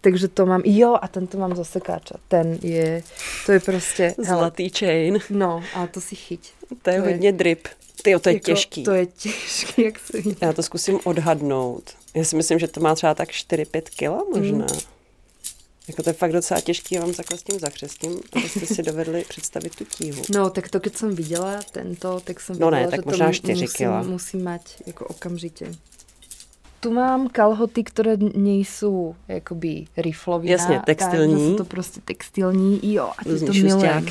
Takže 0.00 0.28
to 0.28 0.46
mám, 0.46 0.62
jo, 0.64 0.96
a 1.02 1.08
tento 1.08 1.38
mám 1.38 1.56
zase 1.56 1.80
káča. 1.80 2.14
Ten 2.28 2.58
je, 2.62 3.02
to 3.46 3.52
je 3.52 3.60
prostě... 3.60 4.14
Zlatý 4.18 4.68
chain. 4.68 5.18
No, 5.30 5.62
a 5.74 5.86
to 5.86 6.00
si 6.00 6.16
chyť. 6.16 6.50
To 6.82 6.90
je 6.90 7.00
to 7.00 7.08
hodně 7.08 7.28
je, 7.28 7.32
drip. 7.32 7.68
Ty, 8.02 8.18
to 8.18 8.28
je 8.28 8.34
jako, 8.34 8.44
těžký. 8.44 8.84
To 8.84 8.90
je 8.90 9.06
těžký, 9.06 9.82
jak 9.82 9.98
se 9.98 10.18
Já 10.40 10.52
to 10.52 10.62
zkusím 10.62 10.98
odhadnout. 11.04 11.90
Já 12.14 12.24
si 12.24 12.36
myslím, 12.36 12.58
že 12.58 12.68
to 12.68 12.80
má 12.80 12.94
třeba 12.94 13.14
tak 13.14 13.28
4-5 13.28 13.82
kilo 13.96 14.26
možná. 14.34 14.66
Mm. 14.72 14.80
Jako 15.88 16.02
to 16.02 16.10
je 16.10 16.14
fakt 16.14 16.32
docela 16.32 16.60
těžký, 16.60 16.94
já 16.94 17.00
vám 17.00 17.14
takhle 17.14 17.38
s 17.38 17.42
tím 17.42 17.58
zakřestím, 17.58 18.20
abyste 18.32 18.66
si 18.66 18.82
dovedli 18.82 19.24
představit 19.28 19.76
tu 19.76 19.84
tíhu. 19.84 20.22
No, 20.34 20.50
tak 20.50 20.68
to, 20.68 20.78
když 20.78 20.96
jsem 20.96 21.14
viděla 21.14 21.60
tento, 21.72 22.20
tak 22.20 22.40
jsem 22.40 22.58
no 22.58 22.70
viděla, 22.70 22.82
ne, 22.82 22.88
tak 22.90 23.00
že 23.00 23.06
možná 23.06 23.26
to 23.26 23.32
4 23.32 23.62
musím, 23.62 23.76
kila. 23.76 24.02
musím 24.02 24.44
mať 24.44 24.62
jako 24.86 25.04
okamžitě. 25.04 25.72
Tu 26.80 26.92
mám 26.92 27.28
kalhoty, 27.28 27.84
které 27.84 28.16
nejsou 28.34 29.14
jakoby 29.28 29.84
riflovina. 29.96 30.52
Jasně, 30.52 30.80
textilní. 30.86 31.48
Tak, 31.48 31.56
to 31.58 31.64
prostě 31.64 32.00
textilní, 32.04 32.80
jo, 32.82 33.10
a 33.18 33.24
to 33.24 33.52
milujem. 33.52 34.06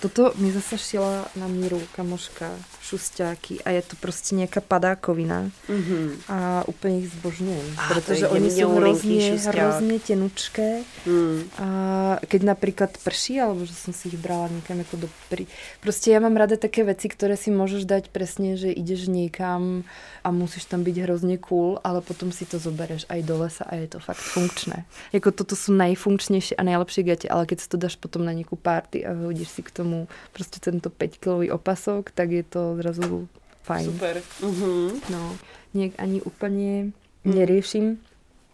Toto 0.00 0.32
mi 0.38 0.52
zase 0.52 0.78
šila 0.78 1.26
na 1.36 1.46
míru 1.46 1.80
kamoška 1.96 2.50
šustáky 2.86 3.58
a 3.64 3.70
je 3.70 3.82
to 3.82 3.96
prostě 4.00 4.34
nějaká 4.34 4.60
padákovina 4.60 5.50
mm-hmm. 5.68 6.10
a 6.28 6.68
úplně 6.68 6.98
jich 6.98 7.10
zbožňujem, 7.10 7.74
a 7.78 7.94
protože 7.94 8.28
oni 8.28 8.50
jsou 8.50 8.74
hrozně, 8.74 9.36
hrozně 9.36 10.00
tenučké 10.00 10.80
mm. 11.06 11.42
a 11.58 12.18
keď 12.28 12.42
například 12.42 12.90
prší, 13.04 13.40
alebo 13.40 13.64
že 13.64 13.74
jsem 13.74 13.94
si 13.94 14.08
jich 14.08 14.18
brala 14.18 14.48
někam 14.48 14.78
jako 14.78 14.96
do 14.96 15.08
pri... 15.28 15.46
Prostě 15.80 16.10
já 16.10 16.20
mám 16.20 16.36
ráda 16.36 16.56
také 16.56 16.84
věci, 16.84 17.08
které 17.08 17.36
si 17.36 17.50
můžeš 17.50 17.84
dát 17.84 18.08
přesně, 18.08 18.56
že 18.56 18.68
jdeš 18.70 19.08
někam 19.08 19.84
a 20.24 20.30
musíš 20.30 20.64
tam 20.64 20.84
být 20.84 20.98
hrozně 20.98 21.38
cool, 21.38 21.78
ale 21.84 22.00
potom 22.00 22.32
si 22.32 22.46
to 22.46 22.58
zobereš 22.58 23.06
aj 23.08 23.22
do 23.22 23.38
lesa 23.38 23.64
a 23.64 23.74
je 23.74 23.88
to 23.88 23.98
fakt 23.98 24.16
funkčné. 24.16 24.84
Jako 25.12 25.30
toto 25.30 25.56
jsou 25.56 25.72
nejfunkčnější 25.72 26.56
a 26.56 26.62
nejlepší 26.62 27.02
gaty, 27.02 27.28
ale 27.28 27.46
keď 27.46 27.60
si 27.60 27.68
to 27.68 27.76
dáš 27.76 27.96
potom 27.96 28.24
na 28.24 28.32
nějakou 28.32 28.56
party 28.56 29.06
a 29.06 29.12
hodíš 29.12 29.48
si 29.48 29.62
k 29.62 29.70
tomu 29.70 30.08
prostě 30.32 30.60
tento 30.60 30.90
5 30.90 31.16
kilový 31.16 31.50
opasok, 31.50 32.10
tak 32.10 32.30
je 32.30 32.42
to 32.42 32.75
odrazu 32.76 33.28
fajn. 33.62 33.84
Super. 33.84 34.22
Uh-huh. 34.40 34.92
No, 35.10 35.36
nějak 35.74 35.92
ani 35.98 36.22
úplně 36.22 36.84
mm. 37.24 37.34
nerieším, 37.34 37.98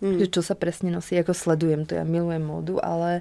mm. 0.00 0.18
že 0.18 0.26
čo 0.26 0.42
sa 0.42 0.54
presne 0.54 0.90
nosí, 0.90 1.14
jako 1.14 1.34
sledujem 1.34 1.86
to, 1.86 1.94
já 1.94 2.04
milujem 2.04 2.46
módu, 2.46 2.84
ale 2.84 3.20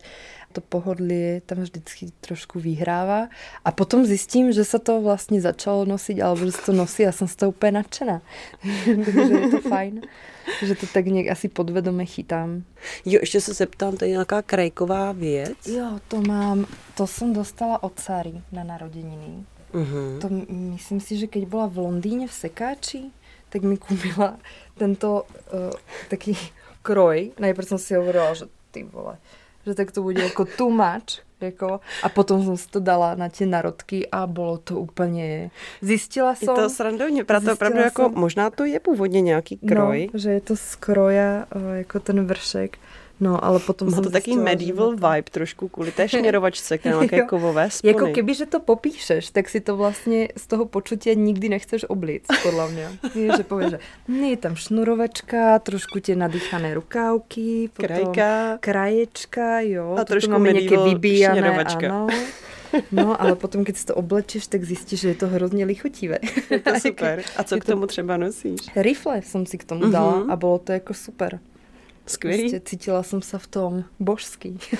to 0.51 0.61
pohodlie 0.61 1.41
tam 1.41 1.63
vždycky 1.63 2.11
trošku 2.21 2.59
vyhrává. 2.59 3.29
A 3.65 3.71
potom 3.71 4.05
zjistím, 4.05 4.51
že 4.51 4.65
se 4.65 4.79
to 4.79 5.01
vlastně 5.01 5.41
začalo 5.41 5.85
nosit, 5.85 6.21
alebo 6.21 6.45
že 6.45 6.51
se 6.51 6.61
to 6.61 6.73
nosí 6.73 7.07
a 7.07 7.11
jsem 7.11 7.27
z 7.27 7.35
toho 7.35 7.49
úplně 7.49 7.71
nadšená. 7.71 8.21
Takže 9.05 9.21
je 9.21 9.49
to 9.49 9.61
fajn, 9.61 10.01
že 10.63 10.75
to 10.75 10.85
tak 10.93 11.05
nějak 11.05 11.27
asi 11.27 11.47
podvedome 11.47 12.05
chytám. 12.05 12.63
Jo, 13.05 13.19
ještě 13.21 13.41
se 13.41 13.53
zeptám, 13.53 13.97
to 13.97 14.05
je 14.05 14.11
nějaká 14.11 14.41
krajková 14.41 15.11
věc? 15.11 15.67
Jo, 15.67 15.99
to 16.07 16.21
mám, 16.21 16.65
to 16.95 17.07
jsem 17.07 17.33
dostala 17.33 17.83
od 17.83 17.99
Sary 17.99 18.33
na 18.51 18.63
narozeniny. 18.63 19.45
Uh-huh. 19.73 20.19
To 20.21 20.27
myslím 20.49 20.99
si, 20.99 21.17
že 21.17 21.27
keď 21.27 21.47
byla 21.47 21.67
v 21.67 21.77
Londýně 21.77 22.27
v 22.27 22.33
Sekáči, 22.33 23.03
tak 23.49 23.61
mi 23.61 23.77
kúpila 23.77 24.39
tento 24.77 25.23
uh, 25.23 25.71
taký 26.09 26.37
kroj. 26.81 27.31
Najprv 27.39 27.67
jsem 27.67 27.77
si 27.77 27.95
hovorila, 27.95 28.33
že 28.33 28.45
ty 28.71 28.83
vole, 28.83 29.17
že 29.65 29.75
tak 29.75 29.91
to 29.91 30.01
bude 30.01 30.23
jako 30.23 30.45
too 30.45 30.69
much. 30.69 31.23
Jako, 31.41 31.79
a 32.03 32.09
potom 32.09 32.45
jsem 32.45 32.57
si 32.57 32.67
to 32.67 32.79
dala 32.79 33.15
na 33.15 33.29
ty 33.29 33.45
narodky 33.45 34.07
a 34.11 34.27
bylo 34.27 34.57
to 34.57 34.79
úplně... 34.79 35.51
Zjistila 35.81 36.35
jsem... 36.35 36.49
Je 36.49 36.63
to 36.63 36.69
srandovně, 36.69 37.23
proto 37.23 37.53
opravdu 37.53 37.79
jako, 37.79 38.09
možná 38.09 38.49
to 38.49 38.65
je 38.65 38.79
původně 38.79 39.21
nějaký 39.21 39.57
kroj. 39.57 40.09
No, 40.13 40.19
že 40.19 40.31
je 40.31 40.41
to 40.41 40.55
z 40.55 40.75
kroja, 40.75 41.45
eh, 41.55 41.77
jako 41.77 41.99
ten 41.99 42.25
vršek. 42.25 42.77
No, 43.21 43.45
ale 43.45 43.59
potom 43.59 43.91
Má 43.91 44.01
to 44.01 44.09
taký 44.09 44.37
medieval 44.37 44.89
to... 44.89 45.07
vibe 45.07 45.29
trošku 45.31 45.67
kvůli 45.67 45.91
té 45.91 46.09
šněrovačce, 46.09 46.77
která 46.77 47.01
má 47.01 47.07
kovové 47.29 47.71
spony. 47.71 47.93
Jako 47.93 48.07
keby, 48.07 48.33
že 48.33 48.45
to 48.45 48.59
popíšeš, 48.59 49.29
tak 49.29 49.49
si 49.49 49.59
to 49.59 49.77
vlastně 49.77 50.27
z 50.37 50.47
toho 50.47 50.65
počutí 50.65 51.15
nikdy 51.15 51.49
nechceš 51.49 51.85
oblít, 51.89 52.23
podle 52.43 52.71
mě. 52.71 52.89
Je, 53.15 53.37
že 53.37 53.43
pověš, 53.43 53.69
že 53.69 53.79
je 54.25 54.37
tam 54.37 54.55
šnurovačka, 54.55 55.59
trošku 55.59 55.99
tě 55.99 56.15
nadýchané 56.15 56.73
rukávky, 56.73 57.69
krajka, 57.73 58.57
kraječka, 58.59 59.59
jo. 59.59 59.95
A 59.99 60.05
trošku 60.05 60.31
máme 60.31 60.53
nějaké 60.53 60.77
vybíjané, 60.83 61.63
ano. 61.63 62.07
No, 62.91 63.21
ale 63.21 63.35
potom, 63.35 63.63
když 63.63 63.79
si 63.79 63.85
to 63.85 63.95
oblečeš, 63.95 64.47
tak 64.47 64.63
zjistíš, 64.63 64.99
že 64.99 65.07
je 65.07 65.15
to 65.15 65.27
hrozně 65.27 65.65
lichotivé. 65.65 66.19
Je 66.49 66.59
to 66.59 66.79
super. 66.79 67.23
A 67.37 67.43
co 67.43 67.55
je 67.55 67.61
k 67.61 67.65
tomu 67.65 67.87
třeba 67.87 68.17
nosíš? 68.17 68.59
Rifle 68.75 69.21
jsem 69.21 69.45
si 69.45 69.57
k 69.57 69.63
tomu 69.63 69.89
dala 69.89 70.13
uh-huh. 70.13 70.31
a 70.31 70.35
bylo 70.35 70.59
to 70.59 70.71
jako 70.71 70.93
super. 70.93 71.39
Skvělý. 72.05 72.41
Prostě 72.41 72.59
cítila 72.59 73.03
jsem 73.03 73.21
se 73.21 73.37
v 73.37 73.47
tom 73.47 73.83
božský. 73.99 74.59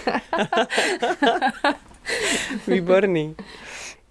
Výborný 2.67 3.35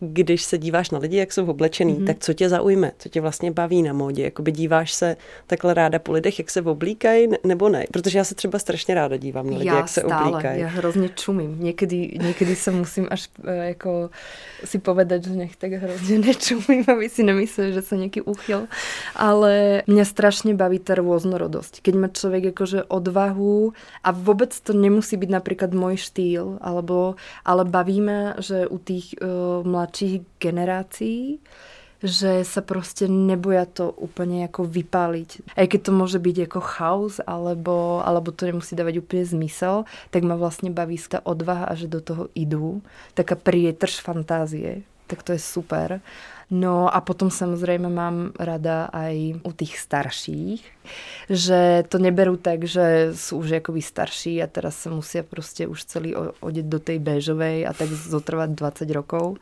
když 0.01 0.43
se 0.43 0.59
díváš 0.59 0.91
na 0.91 0.99
lidi, 0.99 1.17
jak 1.17 1.33
jsou 1.33 1.47
oblečený, 1.47 1.95
mm-hmm. 1.95 2.07
tak 2.07 2.17
co 2.21 2.33
tě 2.35 2.49
zaujme, 2.49 2.93
co 2.99 3.09
tě 3.09 3.21
vlastně 3.21 3.51
baví 3.51 3.83
na 3.83 3.93
módě? 3.93 4.23
Jakoby 4.23 4.53
díváš 4.53 4.93
se 4.93 5.17
takhle 5.47 5.75
ráda 5.75 5.99
po 5.99 6.13
lidech, 6.13 6.39
jak 6.39 6.51
se 6.51 6.63
oblíkají, 6.63 7.29
nebo 7.45 7.69
ne? 7.69 7.85
Protože 7.93 8.19
já 8.19 8.25
se 8.25 8.35
třeba 8.35 8.59
strašně 8.59 8.95
ráda 8.95 9.17
dívám 9.17 9.51
na 9.51 9.57
lidi, 9.57 9.69
já 9.69 9.77
jak 9.77 9.89
se 9.89 10.01
stále, 10.01 10.31
oblíkají. 10.31 10.61
Já 10.61 10.69
hrozně 10.69 11.09
čumím. 11.09 11.57
Někdy, 11.61 12.19
někdy 12.23 12.57
se 12.57 12.71
musím 12.71 13.07
až 13.11 13.29
eh, 13.45 13.57
jako 13.57 14.11
si 14.65 14.79
povedat, 14.79 15.25
že 15.25 15.31
nech 15.31 15.57
tak 15.57 15.73
hrozně 15.73 16.19
nečumím, 16.19 16.85
aby 16.89 17.09
si 17.09 17.23
nemyslel, 17.23 17.73
že 17.73 17.83
se 17.83 17.97
něký 17.97 18.21
uchyl. 18.21 18.67
Ale 19.17 19.83
mě 19.87 20.05
strašně 20.05 20.55
baví 20.55 20.79
ta 20.79 20.95
různorodost. 20.95 21.81
Keď 21.81 21.95
má 21.95 22.09
člověk 22.09 22.45
jakože 22.45 22.85
odvahu 22.85 23.73
a 24.05 24.11
vůbec 24.11 24.61
to 24.61 24.73
nemusí 24.73 25.17
být 25.17 25.31
například 25.31 25.73
můj 25.73 25.97
štýl, 25.97 26.59
alebo, 26.61 27.15
ale 27.45 27.65
bavíme, 27.65 28.35
že 28.39 28.67
u 28.67 28.79
těch 28.79 29.05
uh, 29.23 29.67
mladších 29.91 30.23
generací, 30.39 31.41
že 32.03 32.45
sa 32.45 32.61
prostě 32.61 33.09
neboja 33.09 33.65
to 33.65 33.93
úplně 33.93 34.43
jako 34.43 34.65
vypáliť. 34.65 35.43
A 35.57 35.67
keď 35.67 35.83
to 35.83 35.93
může 35.93 36.19
být 36.19 36.39
jako 36.39 36.61
chaos, 36.61 37.21
alebo, 37.27 38.01
alebo 38.07 38.33
to 38.33 38.47
nemusí 38.47 38.77
dávat 38.77 38.97
úplně 38.97 39.25
zmysel, 39.25 39.85
tak 40.11 40.23
ma 40.23 40.37
vlastně 40.37 40.71
baví 40.71 40.97
ta 41.09 41.27
odvaha 41.27 41.65
a 41.65 41.75
že 41.75 41.89
do 41.89 42.01
toho 42.01 42.29
jdu. 42.35 42.83
Taká 43.15 43.35
prietrž 43.35 44.01
fantázie, 44.01 44.83
tak 45.07 45.23
to 45.23 45.33
je 45.33 45.39
super. 45.39 46.01
No 46.51 46.95
a 46.95 47.01
potom 47.01 47.31
samozřejmě 47.31 47.89
mám 47.89 48.33
rada 48.39 48.85
aj 48.85 49.35
u 49.43 49.53
těch 49.53 49.79
starších, 49.79 50.65
že 51.31 51.85
to 51.89 51.99
neberú 51.99 52.37
tak, 52.37 52.67
že 52.67 53.15
sú 53.15 53.39
už 53.39 53.63
jakoby 53.63 53.83
starší 53.83 54.43
a 54.43 54.47
teraz 54.47 54.77
sa 54.77 54.91
musia 54.91 55.23
prostě 55.23 55.67
už 55.67 55.85
celý 55.85 56.15
odeť 56.41 56.65
do 56.65 56.79
tej 56.79 56.99
béžovej 56.99 57.67
a 57.67 57.73
tak 57.73 57.89
zotrvať 57.89 58.51
20 58.51 58.91
rokov, 58.91 59.39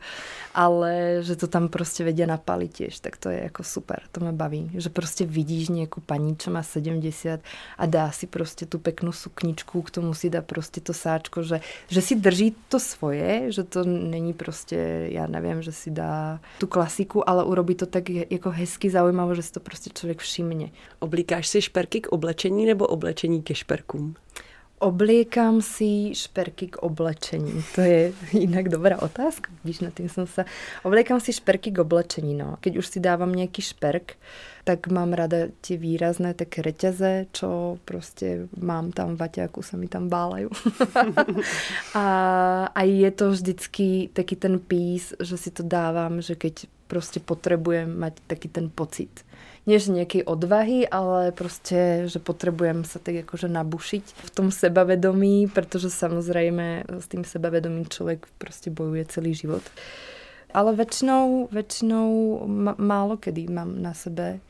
ale 0.53 1.19
že 1.21 1.35
to 1.35 1.47
tam 1.47 1.69
prostě 1.69 2.03
vedia 2.03 2.27
napaliť 2.27 2.71
tiež, 2.73 2.99
tak 2.99 3.17
to 3.17 3.29
je 3.29 3.43
jako 3.43 3.63
super, 3.63 3.99
to 4.11 4.19
mě 4.19 4.31
baví, 4.31 4.71
že 4.73 4.89
prostě 4.89 5.25
vidíš 5.25 5.69
nějakou 5.69 6.01
paní, 6.01 6.35
čo 6.35 6.51
má 6.51 6.63
70 6.63 7.39
a 7.77 7.85
dá 7.85 8.11
si 8.11 8.27
prostě 8.27 8.65
tu 8.65 8.79
peknou 8.79 9.11
sukničku, 9.11 9.81
k 9.81 9.91
tomu 9.91 10.13
si 10.13 10.29
dá 10.29 10.41
prostě 10.41 10.81
to 10.81 10.93
sáčko, 10.93 11.43
že, 11.43 11.61
že 11.87 12.01
si 12.01 12.15
drží 12.15 12.55
to 12.69 12.79
svoje, 12.79 13.51
že 13.51 13.63
to 13.63 13.83
není 13.83 14.33
prostě, 14.33 15.07
já 15.09 15.27
nevím, 15.27 15.61
že 15.61 15.71
si 15.71 15.91
dá 15.91 16.39
tu 16.57 16.67
klasiku, 16.67 16.98
ale 17.25 17.43
urobí 17.43 17.75
to 17.75 17.85
tak 17.85 18.09
jako 18.09 18.49
hezky 18.49 18.89
zaujímavé, 18.89 19.35
že 19.35 19.41
si 19.41 19.51
to 19.51 19.59
prostě 19.59 19.89
člověk 19.89 20.19
všimne. 20.19 20.69
Oblíkáš 20.99 21.47
si 21.47 21.61
šperky 21.61 22.01
k 22.01 22.07
oblečení 22.07 22.65
nebo 22.65 22.87
oblečení 22.87 23.41
ke 23.41 23.55
šperkům? 23.55 24.15
Oblíkám 24.79 25.61
si 25.61 26.15
šperky 26.15 26.67
k 26.67 26.77
oblečení. 26.77 27.63
To 27.75 27.81
je 27.81 28.13
jinak 28.31 28.69
dobrá 28.69 29.01
otázka, 29.01 29.51
když 29.63 29.79
na 29.79 29.89
tím 29.89 30.09
jsem 30.09 30.27
se... 30.27 30.45
Oblíkám 30.83 31.19
si 31.19 31.33
šperky 31.33 31.71
k 31.71 31.79
oblečení, 31.79 32.35
no. 32.35 32.57
Keď 32.59 32.77
už 32.77 32.87
si 32.87 32.99
dávám 32.99 33.35
nějaký 33.35 33.61
šperk, 33.61 34.15
tak 34.63 34.87
mám 34.87 35.13
rada 35.13 35.37
ti 35.61 35.77
výrazné 35.77 36.33
také 36.33 36.61
reťaze, 36.61 37.25
čo 37.31 37.77
prostě 37.85 38.47
mám 38.61 38.91
tam 38.91 39.15
v 39.15 39.17
vaťáku, 39.17 39.61
se 39.61 39.77
mi 39.77 39.87
tam 39.87 40.09
bálají. 40.09 40.47
a, 41.93 42.05
a 42.75 42.83
je 42.83 43.11
to 43.11 43.31
vždycky 43.31 44.09
taky 44.13 44.35
ten 44.35 44.59
pís, 44.59 45.13
že 45.19 45.37
si 45.37 45.51
to 45.51 45.63
dávám, 45.63 46.21
že 46.21 46.35
keď 46.35 46.67
prostě 46.89 47.19
potrebujem 47.19 47.99
mať 47.99 48.13
taky 48.27 48.47
ten 48.47 48.69
pocit 48.69 49.23
nie 49.69 49.77
že 49.77 49.93
nejakej 49.93 50.25
odvahy, 50.25 50.89
ale 50.89 51.31
prostě, 51.31 52.09
že 52.09 52.19
potrebujem 52.19 52.81
sa 52.81 52.97
tak 52.97 53.21
jakože 53.21 53.47
nabušiť 53.47 54.03
v 54.25 54.29
tom 54.29 54.47
sebavedomí, 54.51 55.47
protože 55.47 55.89
samozřejmě 55.89 56.83
s 56.89 57.07
tým 57.07 57.23
sebavedomím 57.23 57.85
člověk 57.85 58.27
prostě 58.37 58.69
bojuje 58.69 59.05
celý 59.05 59.33
život. 59.35 59.61
Ale 60.53 60.73
väčšinou, 60.73 61.45
väčšinou 61.53 62.41
málo 62.77 63.17
kedy 63.17 63.53
mám 63.53 63.81
na 63.81 63.93
sebe 63.93 64.41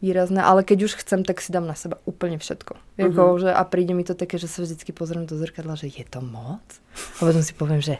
výrazné, 0.00 0.40
ale 0.40 0.64
keď 0.64 0.88
už 0.88 1.04
chcem, 1.04 1.20
tak 1.24 1.40
si 1.40 1.52
dám 1.52 1.66
na 1.66 1.74
seba 1.74 2.00
úplně 2.04 2.38
všetko. 2.38 2.74
Jako, 2.96 3.20
uh-huh. 3.20 3.40
že, 3.40 3.52
a 3.52 3.64
přijde 3.64 3.94
mi 3.94 4.04
to 4.04 4.14
také, 4.14 4.38
že 4.38 4.48
se 4.48 4.62
vždycky 4.62 4.92
pozriem 4.92 5.26
do 5.26 5.36
zrkadla, 5.36 5.74
že 5.74 5.86
je 5.86 6.04
to 6.10 6.20
moc. 6.20 6.64
A 7.16 7.20
potom 7.20 7.42
si 7.42 7.52
povím, 7.52 7.80
že 7.80 7.96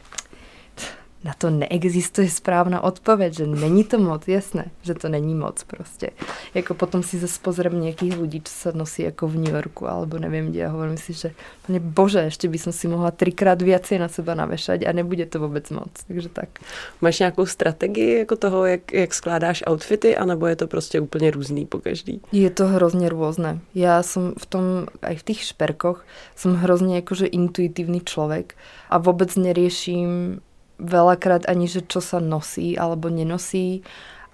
na 1.25 1.33
to 1.39 1.51
neexistuje 1.51 2.31
správná 2.31 2.81
odpověď, 2.81 3.35
že 3.35 3.47
není 3.47 3.85
to 3.85 3.99
moc, 3.99 4.29
jasné, 4.29 4.65
že 4.83 4.95
to 4.95 5.09
není 5.09 5.35
moc 5.35 5.65
prostě. 5.65 6.11
Jako 6.55 6.75
potom 6.75 7.03
si 7.03 7.19
zase 7.19 7.41
pozriem 7.43 7.81
nějakých 7.81 8.19
lidí, 8.19 8.43
co 8.45 8.53
se 8.53 8.73
nosí 8.73 9.03
jako 9.03 9.29
v 9.29 9.37
New 9.37 9.55
Yorku, 9.55 9.89
alebo 9.89 10.19
nevím 10.19 10.47
kde 10.47 10.67
a 10.67 10.71
hovorím 10.71 10.97
si, 10.97 11.13
že 11.13 11.31
pane 11.67 11.81
bože, 11.81 12.19
ještě 12.19 12.49
by 12.49 12.59
som 12.59 12.73
si 12.73 12.89
mohla 12.89 13.11
trikrát 13.11 13.63
viacej 13.63 13.99
na 13.99 14.09
seba 14.09 14.35
navešať 14.35 14.87
a 14.87 14.93
nebude 14.93 15.27
to 15.27 15.41
vůbec 15.41 15.71
moc, 15.71 15.93
takže 16.09 16.29
tak. 16.29 16.49
Máš 17.01 17.19
nějakou 17.19 17.47
strategii 17.47 18.19
jako 18.19 18.37
toho, 18.37 18.67
jak, 18.67 18.93
jak 18.93 19.15
skládáš 19.15 19.65
outfity, 19.71 20.17
anebo 20.17 20.47
je 20.47 20.57
to 20.57 20.67
prostě 20.67 21.01
úplně 21.01 21.31
různý 21.31 21.67
po 21.67 21.79
každý? 21.79 22.21
Je 22.33 22.51
to 22.51 22.67
hrozně 22.67 23.09
různé. 23.09 23.61
Já 23.75 24.03
jsem 24.03 24.35
v 24.39 24.47
tom, 24.47 24.63
aj 25.03 25.17
v 25.17 25.23
těch 25.23 25.41
šperkoch, 25.41 26.07
jsem 26.37 26.55
hrozně 26.55 26.97
jakože 26.97 27.27
intuitivní 27.27 28.01
člověk 28.01 28.55
a 28.91 28.99
vůbec 28.99 29.37
nerieším 29.37 30.41
veľakrát 30.79 31.47
ani, 31.49 31.67
že 31.67 31.81
čo 31.87 32.01
sa 32.01 32.19
nosí 32.21 32.79
alebo 32.79 33.09
nenosí, 33.09 33.83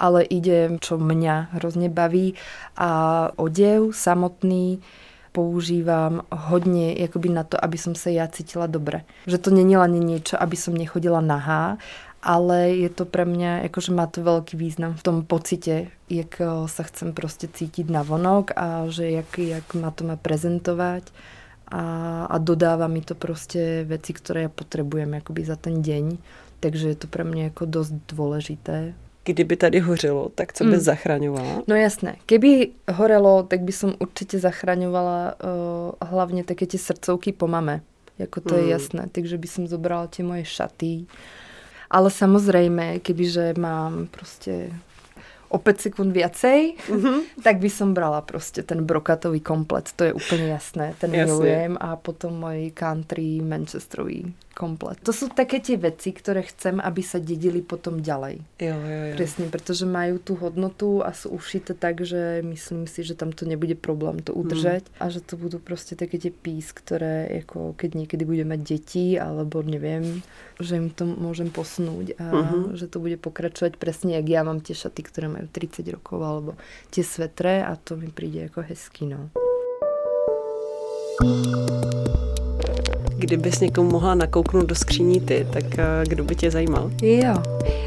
ale 0.00 0.24
ide, 0.24 0.80
čo 0.80 0.96
mňa 0.96 1.60
hrozne 1.60 1.92
baví. 1.92 2.34
A 2.80 3.28
odev 3.36 3.92
samotný 3.92 4.80
používam 5.32 6.22
hodně 6.32 6.92
jakoby 6.92 7.28
na 7.28 7.44
to, 7.44 7.64
aby 7.64 7.78
som 7.78 7.94
sa 7.94 8.10
ja 8.10 8.26
cítila 8.26 8.66
dobre. 8.66 9.04
Že 9.26 9.38
to 9.38 9.50
není 9.50 9.76
len 9.76 9.92
niečo, 9.94 10.34
aby 10.40 10.56
som 10.56 10.74
nechodila 10.74 11.20
nahá, 11.20 11.78
ale 12.22 12.76
je 12.76 12.90
to 12.90 13.06
pre 13.06 13.24
mňa, 13.24 13.64
jakože 13.70 13.94
má 13.94 14.04
to 14.10 14.20
veľký 14.20 14.56
význam 14.56 14.92
v 14.98 15.02
tom 15.02 15.16
pocite, 15.24 15.88
jak 16.10 16.42
sa 16.66 16.82
chcem 16.82 17.12
prostě 17.12 17.48
cítiť 17.48 17.90
na 17.90 18.02
vonok 18.02 18.50
a 18.56 18.88
že 18.88 19.10
jak, 19.10 19.38
jak 19.38 19.74
ma 19.74 19.90
to 19.90 20.04
má 20.04 20.16
prezentovať 20.16 21.02
a, 21.70 22.24
a 22.24 22.38
dodává 22.38 22.86
mi 22.86 23.00
to 23.00 23.14
prostě 23.14 23.84
věci, 23.88 24.12
které 24.12 24.42
já 24.42 24.48
potřebujem 24.48 25.14
jakoby 25.14 25.44
za 25.44 25.56
ten 25.56 25.82
deň. 25.82 26.18
Takže 26.60 26.88
je 26.88 26.94
to 26.94 27.06
pro 27.06 27.24
mě 27.24 27.44
jako 27.44 27.64
dost 27.64 27.94
důležité. 28.08 28.94
Kdyby 29.24 29.56
tady 29.56 29.80
hořelo, 29.80 30.28
tak 30.34 30.52
co 30.52 30.64
by 30.64 30.70
hmm. 30.70 30.80
zachraňovala? 30.80 31.62
No 31.68 31.74
jasné. 31.76 32.16
Kdyby 32.26 32.68
horelo, 32.92 33.42
tak 33.42 33.60
by 33.60 33.72
som 33.72 33.94
určitě 33.98 34.38
zachraňovala 34.38 35.34
uh, 35.44 36.08
hlavně 36.08 36.44
také 36.44 36.66
ty 36.66 36.78
srdcovky 36.78 37.32
po 37.32 37.46
mame. 37.46 37.80
Jako 38.18 38.40
to 38.40 38.54
hmm. 38.54 38.64
je 38.64 38.70
jasné. 38.70 39.06
Takže 39.12 39.38
by 39.38 39.48
som 39.48 39.66
zobrala 39.66 40.06
tie 40.06 40.24
moje 40.24 40.44
šaty. 40.44 41.04
Ale 41.90 42.10
samozřejmě, 42.10 42.98
kebyže 42.98 43.54
mám 43.58 44.06
prostě 44.06 44.72
o 45.50 45.58
5 45.58 45.80
sekund 45.80 46.12
viacej, 46.12 46.74
mm-hmm. 46.88 47.20
tak 47.44 47.58
by 47.58 47.70
som 47.70 47.94
brala 47.94 48.20
prostě 48.20 48.62
ten 48.62 48.84
brokatový 48.84 49.40
komplet, 49.40 49.92
to 49.96 50.04
je 50.04 50.12
úplně 50.12 50.46
jasné, 50.46 50.94
ten 50.98 51.14
Jasne. 51.14 51.34
milujem 51.34 51.76
a 51.80 51.96
potom 51.96 52.40
můj 52.40 52.70
country 52.74 53.40
manchesterový 53.42 54.34
komplet. 54.54 54.98
To 55.02 55.12
jsou 55.12 55.28
také 55.28 55.60
tie 55.60 55.76
veci, 55.76 56.12
které 56.12 56.42
chcem, 56.42 56.80
aby 56.80 57.02
se 57.02 57.20
dědili 57.20 57.62
potom 57.62 58.00
ďalej. 58.02 58.38
Jo, 58.60 58.76
jo, 58.76 59.08
jo. 59.08 59.14
Přesně, 59.14 59.46
protože 59.48 59.86
mají 59.86 60.18
tu 60.18 60.34
hodnotu 60.34 61.06
a 61.06 61.12
jsou 61.12 61.28
ušité 61.28 61.74
tak, 61.74 62.00
že 62.00 62.42
myslím 62.46 62.86
si, 62.86 63.04
že 63.04 63.14
tam 63.14 63.32
to 63.32 63.44
nebude 63.44 63.74
problém 63.74 64.18
to 64.18 64.34
udržet 64.34 64.82
mm. 64.88 64.94
a 65.00 65.08
že 65.08 65.20
to 65.20 65.36
budou 65.36 65.58
prostě 65.58 65.96
také 65.96 66.18
tie 66.18 66.30
pís, 66.30 66.72
které 66.72 67.28
jako 67.30 67.72
keď 67.76 67.94
někdy 67.94 68.24
budeme 68.24 68.56
mať 68.56 68.60
děti, 68.68 69.20
alebo 69.20 69.62
nevím, 69.62 70.22
že 70.60 70.74
jim 70.74 70.90
to 70.90 71.06
můžem 71.06 71.50
posunout 71.50 72.10
a 72.18 72.22
mm-hmm. 72.22 72.72
že 72.72 72.86
to 72.86 72.98
bude 72.98 73.16
pokračovat 73.16 73.76
přesně, 73.76 74.16
jak 74.16 74.28
já 74.28 74.42
mám 74.42 74.60
tie 74.60 74.76
šaty, 74.76 75.02
které 75.02 75.28
mají 75.28 75.48
30 75.52 75.88
rokov, 75.88 76.22
alebo 76.22 76.54
tie 76.90 77.04
svetre 77.04 77.66
a 77.66 77.76
to 77.76 77.96
mi 77.96 78.10
přijde 78.10 78.40
jako 78.40 78.62
hezký, 78.62 79.06
no. 79.06 79.30
Kdybys 83.20 83.60
někomu 83.60 83.90
mohla 83.90 84.14
nakouknout 84.14 84.66
do 84.66 84.74
skříní 84.74 85.20
ty, 85.20 85.46
tak 85.52 85.78
eh, 85.78 85.84
kdo 86.08 86.24
by 86.24 86.34
tě 86.36 86.50
zajímal? 86.50 86.90
Jo, 87.02 87.34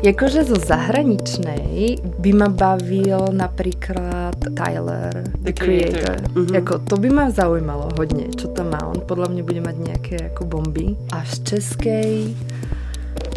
jakože 0.04 0.43
zo 0.43 0.56
zahraničnej 0.56 1.98
by 2.19 2.34
ma 2.34 2.50
bavil 2.50 3.26
například 3.32 4.38
Tyler, 4.54 5.10
The, 5.41 5.50
the 5.50 5.54
Creator. 5.54 6.00
creator. 6.00 6.30
Mm-hmm. 6.30 6.56
Jako, 6.56 6.80
to 6.80 6.98
by 6.98 7.10
ma 7.10 7.30
zaujímalo 7.30 7.89
hodně, 7.98 8.26
čo 8.38 8.48
tam 8.48 8.69
má. 8.69 8.86
On 8.88 9.02
podle 9.06 9.30
mě 9.30 9.43
bude 9.43 9.62
mať 9.62 9.76
nějaké 9.78 10.24
jako 10.24 10.46
bomby. 10.46 10.96
A 11.12 11.26
z 11.26 11.43
českej... 11.43 12.36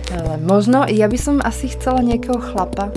Ale 0.06 0.38
možno, 0.38 0.86
ja 0.86 1.10
by 1.10 1.18
som 1.18 1.42
asi 1.42 1.66
chcela 1.74 1.98
nejakého 1.98 2.38
chlapa. 2.38 2.94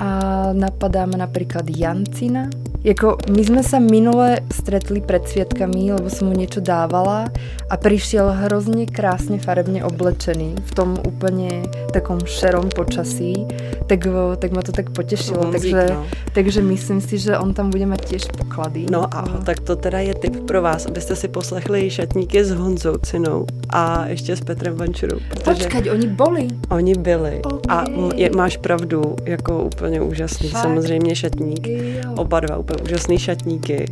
A 0.00 0.08
napadá 0.56 1.04
ma 1.04 1.20
napríklad 1.20 1.68
Jancina, 1.68 2.48
jako 2.84 3.16
my 3.30 3.44
jsme 3.44 3.62
se 3.62 3.80
minule 3.80 4.38
stretli 4.52 5.00
před 5.00 5.28
svědkami, 5.28 5.92
lebo 5.92 6.10
jsem 6.10 6.28
mu 6.28 6.34
něco 6.34 6.60
dávala 6.60 7.24
a 7.70 7.76
přišel 7.76 8.32
hrozně 8.32 8.86
krásně 8.86 9.38
farebně 9.38 9.84
oblečený 9.84 10.54
v 10.64 10.74
tom 10.74 10.96
úplně 11.08 11.62
takom 11.92 12.18
šerom 12.24 12.68
počasí, 12.68 13.46
tak, 13.86 14.00
tak 14.38 14.52
ma 14.52 14.62
to 14.62 14.72
tak 14.72 14.90
potěšilo. 14.90 15.42
Honzík, 15.42 15.60
takže, 15.60 15.94
no. 15.94 16.06
takže 16.32 16.62
myslím 16.62 17.00
si, 17.00 17.18
že 17.18 17.38
on 17.38 17.54
tam 17.54 17.70
bude 17.70 17.86
mít 17.86 18.04
těž 18.04 18.24
poklady. 18.38 18.86
No 18.90 19.14
a 19.14 19.22
no. 19.22 19.44
tak 19.44 19.60
to 19.60 19.76
teda 19.76 19.98
je 19.98 20.14
tip 20.14 20.36
pro 20.46 20.62
vás, 20.62 20.86
abyste 20.86 21.16
si 21.16 21.28
poslechli 21.28 21.90
šatníky 21.90 22.44
s 22.44 22.50
Honzou 22.50 22.96
Cinou 22.96 23.46
a 23.68 24.06
ještě 24.06 24.36
s 24.36 24.40
Petrem 24.40 24.74
Vančurou. 24.74 25.18
Počkať, 25.44 25.90
oni 25.90 26.06
byli. 26.06 26.48
Oni 26.70 26.94
byli. 26.94 27.40
Okay. 27.44 27.76
A 27.76 27.84
je, 28.14 28.30
máš 28.36 28.56
pravdu, 28.56 29.16
jako 29.24 29.62
úplně 29.62 30.00
úžasný. 30.00 30.48
Fakt? 30.48 30.62
Samozřejmě 30.62 31.16
šatník. 31.16 31.66
Jo. 31.68 32.12
Oba 32.16 32.40
dva 32.40 32.58
úplně 32.74 32.84
úžasný 32.84 33.18
šatníky 33.18 33.86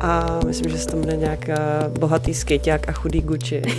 a 0.00 0.40
myslím, 0.46 0.70
že 0.70 0.78
se 0.78 0.86
tam 0.86 1.02
jde 1.02 1.16
nějak 1.16 1.50
bohatý 1.98 2.34
skejťák 2.34 2.88
a 2.88 2.92
chudý 2.92 3.20
Gucci. 3.20 3.62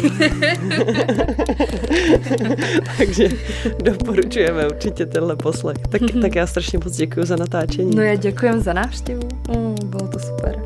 Takže 2.97 3.29
doporučujeme 3.83 4.67
určitě 4.67 5.05
tenhle 5.05 5.35
poslech. 5.35 5.77
Tak, 5.89 6.01
tak 6.21 6.35
já 6.35 6.47
strašně 6.47 6.79
moc 6.83 6.95
děkuji 6.95 7.25
za 7.25 7.35
natáčení. 7.35 7.95
No 7.95 8.01
já 8.01 8.15
děkuji 8.15 8.61
za 8.61 8.73
návštěvu. 8.73 9.21
Mm, 9.49 9.75
bylo 9.83 10.07
to 10.07 10.19
super. 10.19 10.61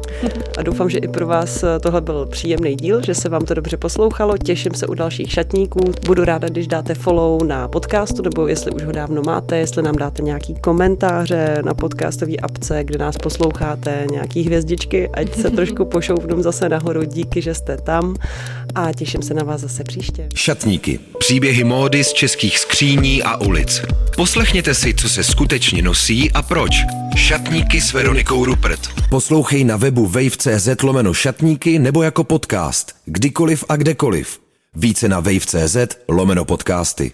a 0.58 0.64
doufám, 0.64 0.90
že 0.90 0.98
i 0.98 1.08
pro 1.08 1.28
vás 1.28 1.64
tohle 1.82 2.02
byl 2.02 2.26
příjemný 2.26 2.76
díl, 2.76 3.02
že 3.02 3.16
se 3.16 3.30
vám 3.30 3.46
to 3.46 3.54
dobře 3.54 3.78
poslouchalo. 3.78 4.38
Těším 4.38 4.74
se 4.74 4.88
u 4.88 4.94
dalších 4.94 5.32
šatníků. 5.32 5.80
Budu 6.06 6.26
ráda, 6.26 6.50
když 6.50 6.68
dáte 6.68 6.94
follow 6.94 7.44
na 7.44 7.68
podcastu, 7.68 8.22
nebo 8.22 8.48
jestli 8.48 8.72
už 8.72 8.84
ho 8.84 8.92
dávno 8.92 9.22
máte, 9.26 9.58
jestli 9.58 9.84
nám 9.84 9.96
dáte 9.96 10.24
nějaký 10.24 10.56
komentáře 10.56 11.62
na 11.66 11.74
podcastové 11.74 12.36
apce, 12.36 12.84
kde 12.84 12.98
nás 12.98 13.18
posloucháte, 13.18 14.06
nějaký 14.12 14.44
hvězdičky, 14.44 15.10
ať 15.10 15.36
se 15.44 15.50
trošku 15.50 15.86
pošoupnu 15.86 16.42
zase 16.42 16.70
nahoru. 16.70 17.04
Díky, 17.04 17.42
že 17.42 17.54
jste 17.54 17.78
tam 17.78 18.16
a 18.76 18.94
těším 18.94 19.22
se 19.22 19.34
na 19.34 19.44
vás 19.44 19.62
zase 19.62 19.84
příště. 19.84 20.30
Šatníky. 20.36 21.00
Příběhy 21.20 21.64
módy 21.64 22.04
z 22.04 22.14
českých 22.14 22.60
skříní 22.60 23.24
a 23.24 23.38
ulic. 23.38 23.82
Poslechněte 24.16 24.74
si, 24.74 24.94
co 24.94 25.10
se 25.10 25.24
skutečně 25.24 25.82
nosí 25.82 26.32
a 26.32 26.42
proč. 26.42 26.72
Šatníky 27.16 27.82
s 27.82 27.94
Veronikou 27.94 28.46
Rupert. 28.46 28.80
Poslouchej 29.10 29.64
na 29.64 29.78
webu 29.78 30.08
wave.cz 30.08 30.68
lomeno 30.84 31.14
šatníky 31.14 31.80
nebo 31.80 32.04
jako 32.04 32.24
podcast. 32.24 32.96
Kdykoliv 33.06 33.64
a 33.70 33.76
kdekoliv. 33.76 34.40
Více 34.76 35.10
na 35.10 35.20
wave.cz 35.20 35.78
lomeno 36.08 36.46
podcasty. 36.46 37.12